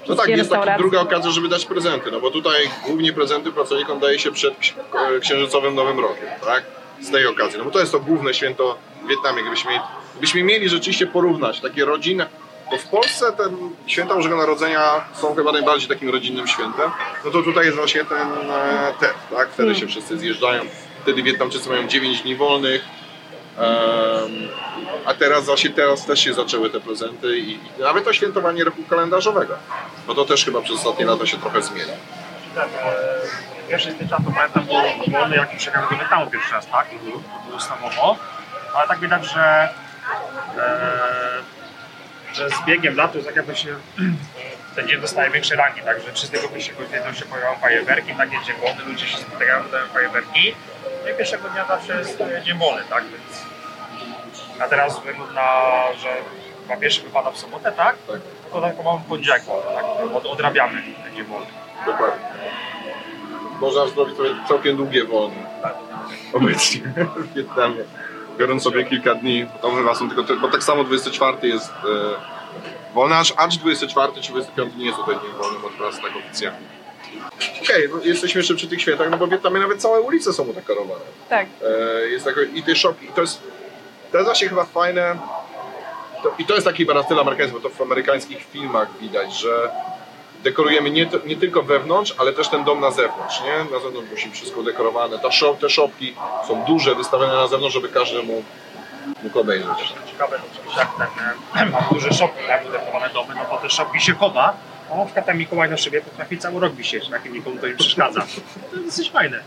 No 0.09 0.17
tak, 0.17 0.29
jest 0.29 0.51
taka 0.51 0.79
druga 0.79 1.01
okazja, 1.01 1.31
żeby 1.31 1.49
dać 1.49 1.67
prezenty, 1.67 2.11
no 2.11 2.21
bo 2.21 2.31
tutaj 2.31 2.71
głównie 2.87 3.13
prezenty 3.13 3.53
pracownikom 3.53 4.01
daje 4.01 4.19
się 4.19 4.33
przed 4.33 4.55
e, 4.55 5.21
księżycowym 5.21 5.75
Nowym 5.75 6.01
Rokiem, 6.01 6.29
tak? 6.45 6.65
Z 7.01 7.11
tej 7.11 7.27
okazji, 7.27 7.59
no 7.59 7.65
bo 7.65 7.71
to 7.71 7.81
jest 7.81 7.93
to 7.93 8.01
główne 8.01 8.35
święto 8.35 8.79
w 9.05 9.09
Wietnamie. 9.09 9.43
Gdybyśmy, 9.43 9.73
gdybyśmy 10.13 10.43
mieli 10.43 10.69
rzeczywiście 10.69 11.07
porównać 11.07 11.61
takie 11.61 11.85
rodziny, 11.85 12.27
bo 12.71 12.79
w 12.79 12.89
Polsce 12.89 13.33
te 13.33 13.45
święta 13.87 14.15
Bożego 14.15 14.37
Narodzenia 14.37 15.05
są 15.15 15.35
chyba 15.35 15.53
najbardziej 15.53 15.89
takim 15.89 16.11
rodzinnym 16.11 16.47
świętem, 16.47 16.91
no 17.25 17.31
to 17.31 17.43
tutaj 17.43 17.65
jest 17.65 17.77
właśnie 17.77 18.05
ten 18.05 18.29
e, 18.51 18.95
TED, 19.01 19.15
tak? 19.37 19.49
Wtedy 19.51 19.75
się 19.75 19.87
wszyscy 19.87 20.19
zjeżdżają, 20.19 20.63
wtedy 21.03 21.23
Wietnamczycy 21.23 21.69
mają 21.69 21.89
9 21.89 22.23
dni 22.23 22.37
wolnych, 22.37 22.85
Em, 23.59 24.49
a 25.05 25.15
teraz 25.15 25.47
właśnie 25.47 25.71
teraz 25.71 26.07
też 26.07 26.21
się 26.21 26.35
zaczęły 26.35 26.71
te 26.71 26.81
prezenty 26.81 27.39
i, 27.39 27.53
i 27.53 27.61
nawet 27.81 28.05
to 28.05 28.13
świętowanie 28.13 28.65
roku 28.65 28.83
kalendarzowego. 28.91 29.55
No 30.09 30.15
to 30.15 30.25
też 30.25 30.45
chyba 30.45 30.61
przez 30.61 30.77
ostatnie 30.77 31.07
lata 31.07 31.27
się 31.27 31.37
trochę 31.37 31.63
zmienia. 31.63 31.95
Tak, 32.55 32.69
e, 32.83 33.69
pierwszy 33.69 33.93
stycznia 33.93 34.17
to 34.17 34.33
pamiętam 34.35 34.65
był 34.65 35.13
wolny 35.13 35.37
jak 35.37 35.57
przyjechałem 35.57 35.89
do 35.91 35.97
Wietnamu 35.97 36.31
pierwszy 36.31 36.53
raz, 36.53 36.67
tak? 36.67 36.87
Ustawowo, 37.57 38.17
ale 38.75 38.89
tak 38.89 38.99
widać, 38.99 39.25
że, 39.25 39.69
e, 40.59 41.43
że 42.37 42.51
z 42.51 42.67
biegiem 42.67 42.97
lat 42.97 43.13
to 43.13 43.19
jest 43.19 43.29
tak 43.29 43.37
jakby 43.37 43.57
się 43.57 43.69
ten 44.77 44.89
dzień 44.89 45.01
dostaje 45.01 45.31
większej 45.31 45.57
rangi, 45.57 45.81
tak? 45.81 46.03
Że 46.03 46.13
3 46.13 46.27
1 46.33 46.49
kwietnia 46.51 47.15
się 47.15 47.25
pojawiają 47.25 47.57
fajerwerki, 47.59 48.15
tak 48.15 48.33
jest 48.33 48.45
dzień 48.45 48.57
wolny, 48.57 48.85
ludzie 48.85 49.07
się 49.07 49.19
spotykają, 49.19 49.63
dodają 49.63 49.87
fajerwerki. 49.87 50.55
No 51.05 51.11
i 51.11 51.15
pierwszego 51.15 51.49
dnia 51.49 51.67
zawsze 51.69 51.99
jest 51.99 52.19
dzień 52.45 52.59
wolny, 52.59 52.83
tak? 52.91 53.05
Więc 53.05 53.47
a 54.61 54.69
teraz 54.69 55.01
na, 55.35 55.73
że 55.99 56.09
chyba 56.63 56.77
pierwszy 56.77 57.03
wypada 57.03 57.31
w 57.31 57.39
sobotę, 57.39 57.73
tak? 57.73 57.97
Tak. 58.07 58.21
To 58.53 58.61
tak 58.61 58.85
mamy 58.85 59.01
poniedziałek, 59.09 59.43
tak? 59.75 59.85
Od, 60.15 60.27
odrabiamy 60.27 60.83
ten 61.05 61.15
dzień 61.15 61.25
wolny. 61.25 61.47
Dokładnie. 61.87 62.27
Można 63.61 63.87
zrobić 63.87 64.17
całkiem 64.49 64.77
długie 64.77 65.05
wolne. 65.05 65.47
Obecnie 66.33 66.81
w 67.17 67.35
Wietnamie. 67.35 67.85
Biorąc 68.39 68.63
sobie 68.63 68.85
kilka 68.85 69.15
dni, 69.15 69.45
bo 69.45 69.69
tam 69.69 69.79
chyba 69.79 69.95
są 69.95 70.11
tylko, 70.11 70.37
bo 70.37 70.49
tak 70.49 70.65
samo 70.65 70.85
24 70.85 71.49
jest 71.49 71.71
e, 71.71 72.95
wolny, 72.95 73.17
aż, 73.17 73.35
aż 73.37 73.57
24 73.57 74.13
czy 74.21 74.33
25 74.33 74.77
nie 74.77 74.87
jest 74.87 74.99
tutaj 74.99 75.15
dzień 75.15 75.33
wolny, 75.39 75.59
bo 75.63 75.71
teraz 75.79 76.01
tak 76.01 76.17
oficjalnie. 76.17 76.67
Okej, 77.63 77.89
no 77.91 78.01
jesteśmy 78.05 78.39
jeszcze 78.39 78.55
przy 78.55 78.69
tych 78.69 78.81
świętach, 78.81 79.11
no 79.11 79.17
bo 79.17 79.27
w 79.27 79.31
Wietnamie 79.31 79.61
nawet 79.61 79.83
całe 79.83 80.01
ulice 80.01 80.33
są 80.33 80.43
udekorowane. 80.43 81.05
Tak. 81.29 81.47
E, 81.65 82.09
jest 82.09 82.25
tako, 82.25 82.41
i 82.43 82.63
te 82.63 82.77
shopy, 82.77 83.05
i 83.05 83.09
to 83.09 83.21
jest, 83.21 83.43
to 84.13 84.19
jest 84.19 84.29
właśnie 84.29 84.49
chyba 84.49 84.65
fajne, 84.65 85.17
to, 86.23 86.35
i 86.39 86.45
to 86.45 86.55
jest 86.55 86.67
taki 86.67 86.87
chyba 86.87 87.21
amerykański, 87.21 87.57
bo 87.63 87.69
to 87.69 87.75
w 87.75 87.81
amerykańskich 87.81 88.47
filmach 88.53 88.89
widać, 89.01 89.41
że 89.41 89.71
dekorujemy 90.45 90.91
nie, 90.91 91.09
nie 91.27 91.37
tylko 91.37 91.63
wewnątrz, 91.63 92.15
ale 92.19 92.33
też 92.33 92.49
ten 92.49 92.65
dom 92.65 92.81
na 92.81 92.91
zewnątrz, 92.91 93.41
nie? 93.41 93.75
Na 93.77 93.81
zewnątrz 93.81 94.11
musi 94.11 94.29
być 94.29 94.37
wszystko 94.37 94.63
dekorowane, 94.63 95.19
Ta 95.19 95.31
shop, 95.33 95.57
te 95.61 95.71
szopki 95.71 96.15
są 96.49 96.65
duże, 96.65 96.95
wystawione 96.95 97.33
na 97.33 97.47
zewnątrz, 97.47 97.75
żeby 97.75 97.89
każdy 97.89 98.23
mógł, 98.23 98.43
mógł 99.23 99.39
obejrzeć. 99.41 99.95
ciekawe, 100.13 100.39
to 100.39 100.45
oczywiście 100.53 100.81
jak 100.81 100.97
ten, 101.55 101.63
e, 101.63 101.71
mam 101.73 101.85
duże 101.93 102.13
szopki, 102.13 102.45
tak, 102.49 102.65
budowane 102.65 103.11
domy, 103.15 103.35
no 103.35 103.45
to 103.45 103.57
te 103.63 103.71
szopki 103.71 104.01
się 104.01 104.15
chowa, 104.15 104.57
a 104.93 104.97
na 104.97 105.05
przykład 105.05 105.27
ten 105.27 105.39
Mikołaj 105.39 105.71
na 105.71 105.77
szybie 105.77 106.01
potrafi 106.01 106.39
cały 106.39 106.61
rok 106.61 106.75
wisieć, 106.75 107.09
tak, 107.09 107.27
i 107.27 107.31
nikomu 107.31 107.59
to 107.61 107.69
nie 107.69 107.75
przeszkadza. 107.75 108.21
To 108.71 108.77
jest 108.77 108.87
dosyć 108.87 109.11
fajne. 109.11 109.41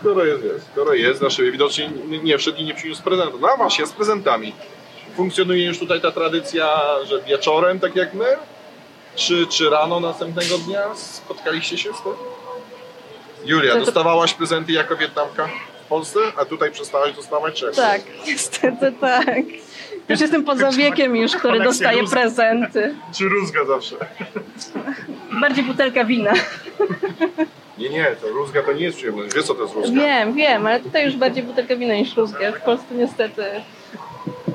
Skoro 0.00 0.24
jest, 0.24 0.44
jest, 0.44 0.66
skoro 0.72 0.94
jest 0.94 1.22
na 1.22 1.30
szybie, 1.30 1.52
widocznie 1.52 1.90
nie, 2.22 2.38
wszedł 2.38 2.58
i 2.58 2.64
nie 2.64 2.74
przyniósł 2.74 3.02
prezentu. 3.02 3.38
No 3.38 3.48
a 3.54 3.56
właśnie, 3.56 3.86
z 3.86 3.92
prezentami. 3.92 4.52
Funkcjonuje 5.16 5.66
już 5.66 5.78
tutaj 5.78 6.00
ta 6.00 6.12
tradycja, 6.12 6.76
że 7.04 7.22
wieczorem, 7.22 7.80
tak 7.80 7.96
jak 7.96 8.14
my, 8.14 8.36
czy, 9.16 9.46
czy 9.46 9.70
rano 9.70 10.00
następnego 10.00 10.58
dnia 10.58 10.94
spotkaliście 10.94 11.78
się 11.78 11.92
z 11.94 12.02
tym? 12.02 12.12
Julia, 13.44 13.72
To- 13.72 13.78
to- 13.78 13.84
dostawałaś 13.84 14.34
prezenty 14.34 14.72
jako 14.72 14.96
Wietnamka 14.96 15.48
w 15.84 15.88
Polsce, 15.88 16.18
a 16.36 16.44
tutaj 16.44 16.70
przestałaś 16.72 17.12
dostawać 17.12 17.54
czy? 17.60 17.72
Tak, 17.76 18.00
niestety 18.26 18.92
tak. 19.00 19.36
Już 20.08 20.20
jestem 20.20 20.44
poza 20.44 20.70
wiekiem 20.70 21.16
już, 21.16 21.32
który 21.36 21.60
dostaje 21.64 22.00
rózg. 22.00 22.12
prezenty. 22.12 22.94
Czy 23.18 23.28
rózga 23.28 23.64
zawsze? 23.64 23.96
Bardziej 25.40 25.64
butelka 25.64 26.04
wina. 26.04 26.32
Nie, 27.78 27.88
nie, 27.88 28.04
to 28.20 28.28
rózga 28.28 28.62
to 28.62 28.72
nie 28.72 28.84
jest 28.84 28.96
przyjemność. 28.96 29.34
Wiesz 29.34 29.44
co 29.44 29.54
to 29.54 29.62
jest 29.62 29.74
rózga? 29.74 30.00
Wiem, 30.00 30.34
wiem, 30.34 30.66
ale 30.66 30.80
tutaj 30.80 31.04
już 31.04 31.16
bardziej 31.16 31.42
butelka 31.42 31.76
wina 31.76 31.94
niż 31.94 32.16
rózgę. 32.16 32.52
W 32.52 32.60
Polsce 32.60 32.86
niestety. 32.94 33.44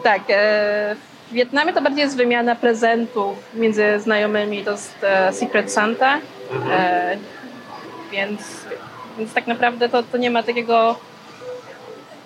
Tak, 0.03 0.21
e, 0.29 0.95
w 1.31 1.33
Wietnamie 1.33 1.73
to 1.73 1.81
bardziej 1.81 2.01
jest 2.01 2.17
wymiana 2.17 2.55
prezentów 2.55 3.37
między 3.53 3.99
znajomymi, 3.99 4.63
to 4.63 4.71
jest 4.71 4.95
e, 5.03 5.33
Secret 5.33 5.71
Santa. 5.71 6.19
E, 6.71 7.17
więc, 8.11 8.41
więc 9.17 9.33
tak 9.33 9.47
naprawdę 9.47 9.89
to, 9.89 10.03
to 10.03 10.17
nie 10.17 10.31
ma 10.31 10.43
takiego. 10.43 10.95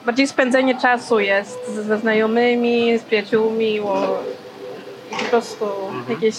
Bardziej 0.05 0.27
spędzenie 0.27 0.81
czasu 0.81 1.19
jest 1.19 1.67
ze, 1.67 1.97
znajomymi, 1.97 2.97
z 2.97 3.03
przyjaciółmi, 3.03 3.79
o, 3.79 4.19
i 5.11 5.15
po 5.15 5.25
prostu 5.25 5.65
jakieś 6.09 6.35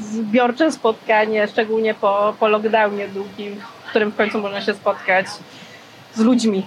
zbiorcze 0.00 0.72
spotkanie, 0.72 1.48
szczególnie 1.48 1.94
po, 1.94 2.34
po 2.40 2.48
lockdownie 2.48 3.08
długim, 3.08 3.60
w 3.86 3.90
którym 3.90 4.10
w 4.10 4.16
końcu 4.16 4.38
można 4.38 4.60
się 4.60 4.74
spotkać 4.74 5.26
z 6.14 6.20
ludźmi. 6.20 6.66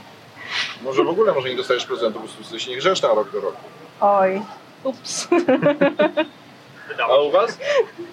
Może 0.83 1.03
w 1.03 1.09
ogóle 1.09 1.33
może 1.33 1.49
nie 1.49 1.55
dostajesz 1.55 1.85
prezentu, 1.85 2.19
bo 2.19 2.25
jesteś 2.39 2.67
niegrzeczna 2.67 3.07
rok 3.07 3.31
do 3.31 3.41
roku. 3.41 3.63
Oj, 4.01 4.41
ups. 4.87 5.27
A 7.09 7.17
u 7.17 7.31
was? 7.31 7.57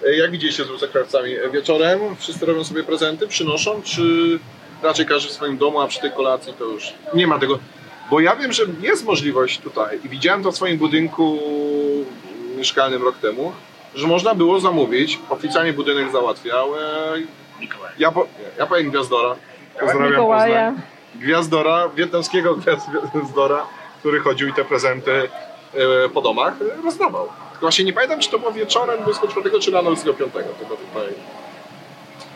E, 0.07 0.15
Jak 0.15 0.31
widzieliście 0.31 0.63
z 0.65 0.69
łóżekrawcami? 0.71 1.31
Wieczorem 1.53 1.99
wszyscy 2.15 2.45
robią 2.45 2.63
sobie 2.63 2.83
prezenty, 2.83 3.27
przynoszą, 3.27 3.81
czy 3.81 4.01
raczej 4.83 5.05
każdy 5.05 5.29
w 5.29 5.31
swoim 5.33 5.57
domu, 5.57 5.81
a 5.81 5.87
przy 5.87 6.01
tej 6.01 6.11
kolacji 6.11 6.53
to 6.53 6.65
już 6.65 6.93
nie 7.13 7.27
ma 7.27 7.39
tego? 7.39 7.59
Bo 8.09 8.19
ja 8.19 8.35
wiem, 8.35 8.53
że 8.53 8.63
jest 8.81 9.05
możliwość 9.05 9.59
tutaj 9.59 9.99
i 10.03 10.09
widziałem 10.09 10.43
to 10.43 10.51
w 10.51 10.55
swoim 10.55 10.77
budynku 10.77 11.39
mieszkalnym 12.57 13.03
rok 13.03 13.17
temu, 13.17 13.51
że 13.95 14.07
można 14.07 14.35
było 14.35 14.59
zamówić, 14.59 15.19
oficjalnie 15.29 15.73
budynek 15.73 16.11
załatwiał, 16.11 16.75
e, 16.75 16.79
Mikołaj. 17.59 17.91
ja, 17.99 18.11
po, 18.11 18.27
ja 18.59 18.65
powiem 18.65 18.89
Gwiazdora, 18.89 19.35
pozdrawiam 19.79 20.09
Mikołaja. 20.11 20.71
Poznań. 20.71 20.85
Gwiazdora, 21.15 21.89
wietnamskiego 21.89 22.55
Gwiazdora, 23.13 23.63
który 23.99 24.19
chodził 24.19 24.47
i 24.47 24.53
te 24.53 24.65
prezenty 24.65 25.11
e, 25.11 25.29
po 26.13 26.21
domach 26.21 26.53
e, 26.79 26.81
rozdawał. 26.83 27.27
Tylko 27.51 27.61
właśnie 27.65 27.85
nie 27.85 27.93
pamiętam, 27.93 28.19
czy 28.19 28.29
to 28.31 28.39
było 28.39 28.51
wieczorem 28.51 29.03
24 29.03 29.59
czy 29.59 29.71
rano 29.71 29.91
25. 29.91 30.33
Tylko 30.33 30.75
tutaj 30.75 31.07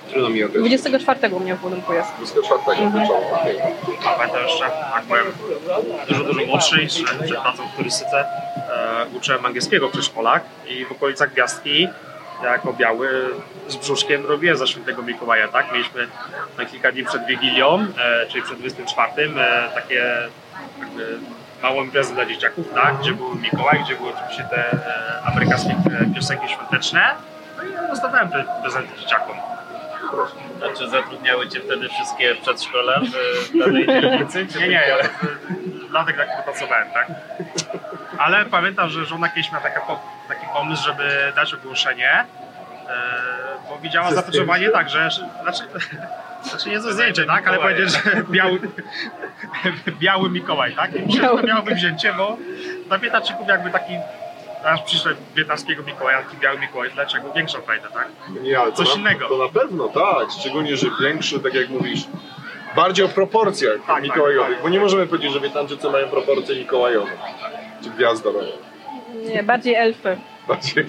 trudno 0.09 0.29
mi 0.29 0.43
określić. 0.43 0.81
24 0.81 1.35
u 1.35 1.39
mnie 1.39 1.55
w 1.55 1.59
budynku 1.61 1.93
jest. 1.93 2.09
24 2.17 2.81
Mhm. 2.81 3.03
wieczorem, 3.03 3.33
okej. 3.33 3.59
A 4.05 4.13
pamiętam 4.13 4.41
jeszcze, 4.43 4.63
jak 4.95 5.05
byłem 5.05 5.25
dużo, 6.07 6.23
dużo 6.23 6.45
młodszy, 6.45 6.81
jeszcze 6.81 7.03
przed 7.03 7.41
pracą 7.41 7.63
w 7.73 7.77
turystyce, 7.77 8.25
e, 8.69 9.05
uczyłem 9.17 9.45
angielskiego 9.45 9.87
w 9.87 9.91
przedszkolach 9.91 10.41
i 10.67 10.85
w 10.85 10.91
okolicach 10.91 11.33
Gwiazdki, 11.33 11.87
ja 12.43 12.51
jako 12.51 12.73
biały 12.73 13.09
z 13.67 13.75
brzuszkiem 13.75 14.25
robiłem 14.25 14.57
za 14.57 14.67
świętego 14.67 15.01
Mikołaja, 15.01 15.47
tak? 15.47 15.71
Mieliśmy 15.73 16.07
na 16.57 16.65
kilka 16.65 16.91
dni 16.91 17.03
przed 17.03 17.25
Wigilią, 17.25 17.85
e, 17.97 18.25
czyli 18.29 18.43
przed 18.43 18.59
24, 18.59 19.39
e, 19.41 19.69
takie 19.75 20.15
jakby 20.79 21.19
małą 21.63 21.83
imprezę 21.83 22.13
dla 22.13 22.25
dzieciaków, 22.25 22.73
tak? 22.73 22.97
Gdzie 22.97 23.11
był 23.13 23.35
Mikołaj, 23.35 23.79
gdzie 23.83 23.95
były 23.95 24.13
oczywiście 24.15 24.43
te 24.43 24.71
e, 24.71 25.21
amerykańskie 25.25 25.69
e, 25.69 26.15
piosenki 26.15 26.47
świąteczne. 26.53 27.01
No 27.57 27.63
i 27.63 27.89
rozdawałem 27.89 28.29
te 28.29 28.45
prezenty 28.61 28.99
dzieciakom. 29.01 29.35
A 30.65 30.77
czy 30.77 30.89
zatrudniały 30.89 31.49
Cię 31.49 31.59
wtedy 31.59 31.89
wszystkie 31.89 32.35
przedszkola 32.35 32.99
w 32.99 33.57
danej 33.59 33.87
dzielnicy? 33.87 34.47
Nie, 34.59 34.67
nie, 34.67 34.83
ja 34.87 34.97
tylko- 34.97 35.25
y, 35.27 35.91
lat 35.91 36.07
jak 36.07 36.43
pracowałem, 36.43 36.87
tak? 36.93 37.07
Ale 38.17 38.45
pamiętam, 38.45 38.89
że 38.89 39.05
żona 39.05 39.29
kiedyś 39.29 39.51
miała 39.51 39.63
taka 39.63 39.81
taki 40.27 40.45
pomysł, 40.53 40.83
żeby 40.83 41.33
dać 41.35 41.53
ogłoszenie, 41.53 42.11
e, 42.11 42.25
bo 43.69 43.77
widziała 43.77 44.11
zapotrzebowanie 44.11 44.69
tak, 44.69 44.89
że 44.89 45.09
znaczy, 45.41 45.63
znaczy 46.43 46.69
nie 46.69 46.79
ze 46.79 46.93
zdjęcie, 46.93 47.25
tak? 47.25 47.47
Ale 47.47 47.57
powiedzieć, 47.57 47.89
że 47.91 48.23
biały, 48.29 48.59
biały 49.99 50.29
Mikołaj, 50.29 50.75
tak? 50.75 50.95
I 50.95 51.01
myślę, 51.01 51.21
że 51.21 51.29
to 51.29 51.47
miałoby 51.47 51.75
wzięcie, 51.75 52.13
bo 52.17 52.37
dla 52.87 52.97
Wietnamczyków 52.99 53.47
jakby 53.47 53.69
taki 53.69 53.93
aż 54.65 54.81
przyszedł 54.81 55.19
wietnamskiego 55.35 55.83
Mikołaja, 55.83 56.23
taki 56.23 56.37
biały 56.37 56.59
Mikołaj, 56.59 56.89
dlaczego 56.93 57.33
większą 57.33 57.61
frajdę, 57.61 57.87
tak? 57.93 58.07
Nie, 58.41 58.59
ale 58.59 58.71
to 58.71 58.77
Coś 58.77 58.95
na, 58.95 59.01
innego. 59.01 59.27
To 59.29 59.37
na 59.37 59.49
pewno, 59.49 59.87
tak. 59.87 60.31
Szczególnie, 60.39 60.77
że 60.77 60.87
większy, 61.01 61.39
tak 61.39 61.53
jak 61.53 61.69
mówisz, 61.69 61.99
bardziej 62.75 63.05
o 63.05 63.09
proporcjach 63.09 63.77
tak, 63.87 64.03
mikołajowych. 64.03 64.53
tak. 64.53 64.63
Bo 64.63 64.69
nie 64.69 64.79
możemy 64.79 65.07
powiedzieć, 65.07 65.33
że 65.33 65.39
Wietnamczycy 65.39 65.89
mają 65.89 66.07
proporcje 66.07 66.55
mikołajowe. 66.55 67.11
Czy 67.83 67.89
gwiazdorowe. 67.89 68.45
Nie, 69.33 69.43
bardziej 69.43 69.75
elfy. 69.75 70.17
Bardziej. 70.47 70.85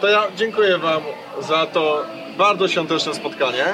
To 0.00 0.08
ja 0.08 0.22
dziękuję 0.36 0.78
Wam 0.78 1.02
za 1.40 1.66
to 1.66 2.04
bardzo 2.38 2.68
świąteczne 2.68 3.14
spotkanie. 3.14 3.64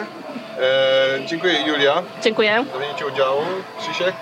E, 0.60 1.26
dziękuję 1.26 1.62
Julia 1.66 2.02
Dziękuję. 2.22 2.64
za 2.72 2.78
wzięcie 2.78 3.06
udziału. 3.06 3.42
Krzysiek, 3.80 4.14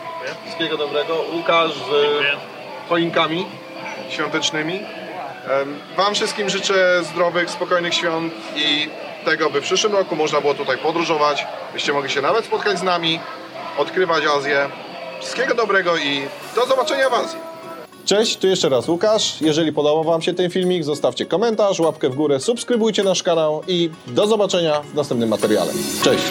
wszystkiego 0.44 0.76
dobrego. 0.76 1.24
Łukasz 1.32 1.72
z 1.72 1.76
Dziękuję. 1.78 2.36
choinkami 2.88 3.46
świątecznymi. 4.10 4.80
Wam 5.96 6.14
wszystkim 6.14 6.50
życzę 6.50 7.04
zdrowych, 7.04 7.50
spokojnych 7.50 7.94
świąt 7.94 8.34
i 8.56 8.88
tego, 9.24 9.50
by 9.50 9.60
w 9.60 9.64
przyszłym 9.64 9.92
roku 9.92 10.16
można 10.16 10.40
było 10.40 10.54
tutaj 10.54 10.78
podróżować, 10.78 11.46
byście 11.72 11.92
mogli 11.92 12.10
się 12.10 12.22
nawet 12.22 12.44
spotkać 12.44 12.78
z 12.78 12.82
nami, 12.82 13.20
odkrywać 13.78 14.24
Azję. 14.36 14.68
Wszystkiego 15.20 15.54
dobrego 15.54 15.96
i 15.96 16.28
do 16.54 16.66
zobaczenia 16.66 17.10
w 17.10 17.14
Azji. 17.14 17.38
Cześć, 18.08 18.36
tu 18.36 18.46
jeszcze 18.46 18.68
raz 18.68 18.88
Łukasz. 18.88 19.40
Jeżeli 19.40 19.72
podobał 19.72 20.04
Wam 20.04 20.22
się 20.22 20.34
ten 20.34 20.50
filmik, 20.50 20.84
zostawcie 20.84 21.26
komentarz, 21.26 21.80
łapkę 21.80 22.10
w 22.10 22.14
górę, 22.14 22.40
subskrybujcie 22.40 23.04
nasz 23.04 23.22
kanał 23.22 23.62
i 23.68 23.90
do 24.06 24.26
zobaczenia 24.26 24.80
w 24.80 24.94
następnym 24.94 25.28
materiale. 25.28 25.72
Cześć! 26.04 26.24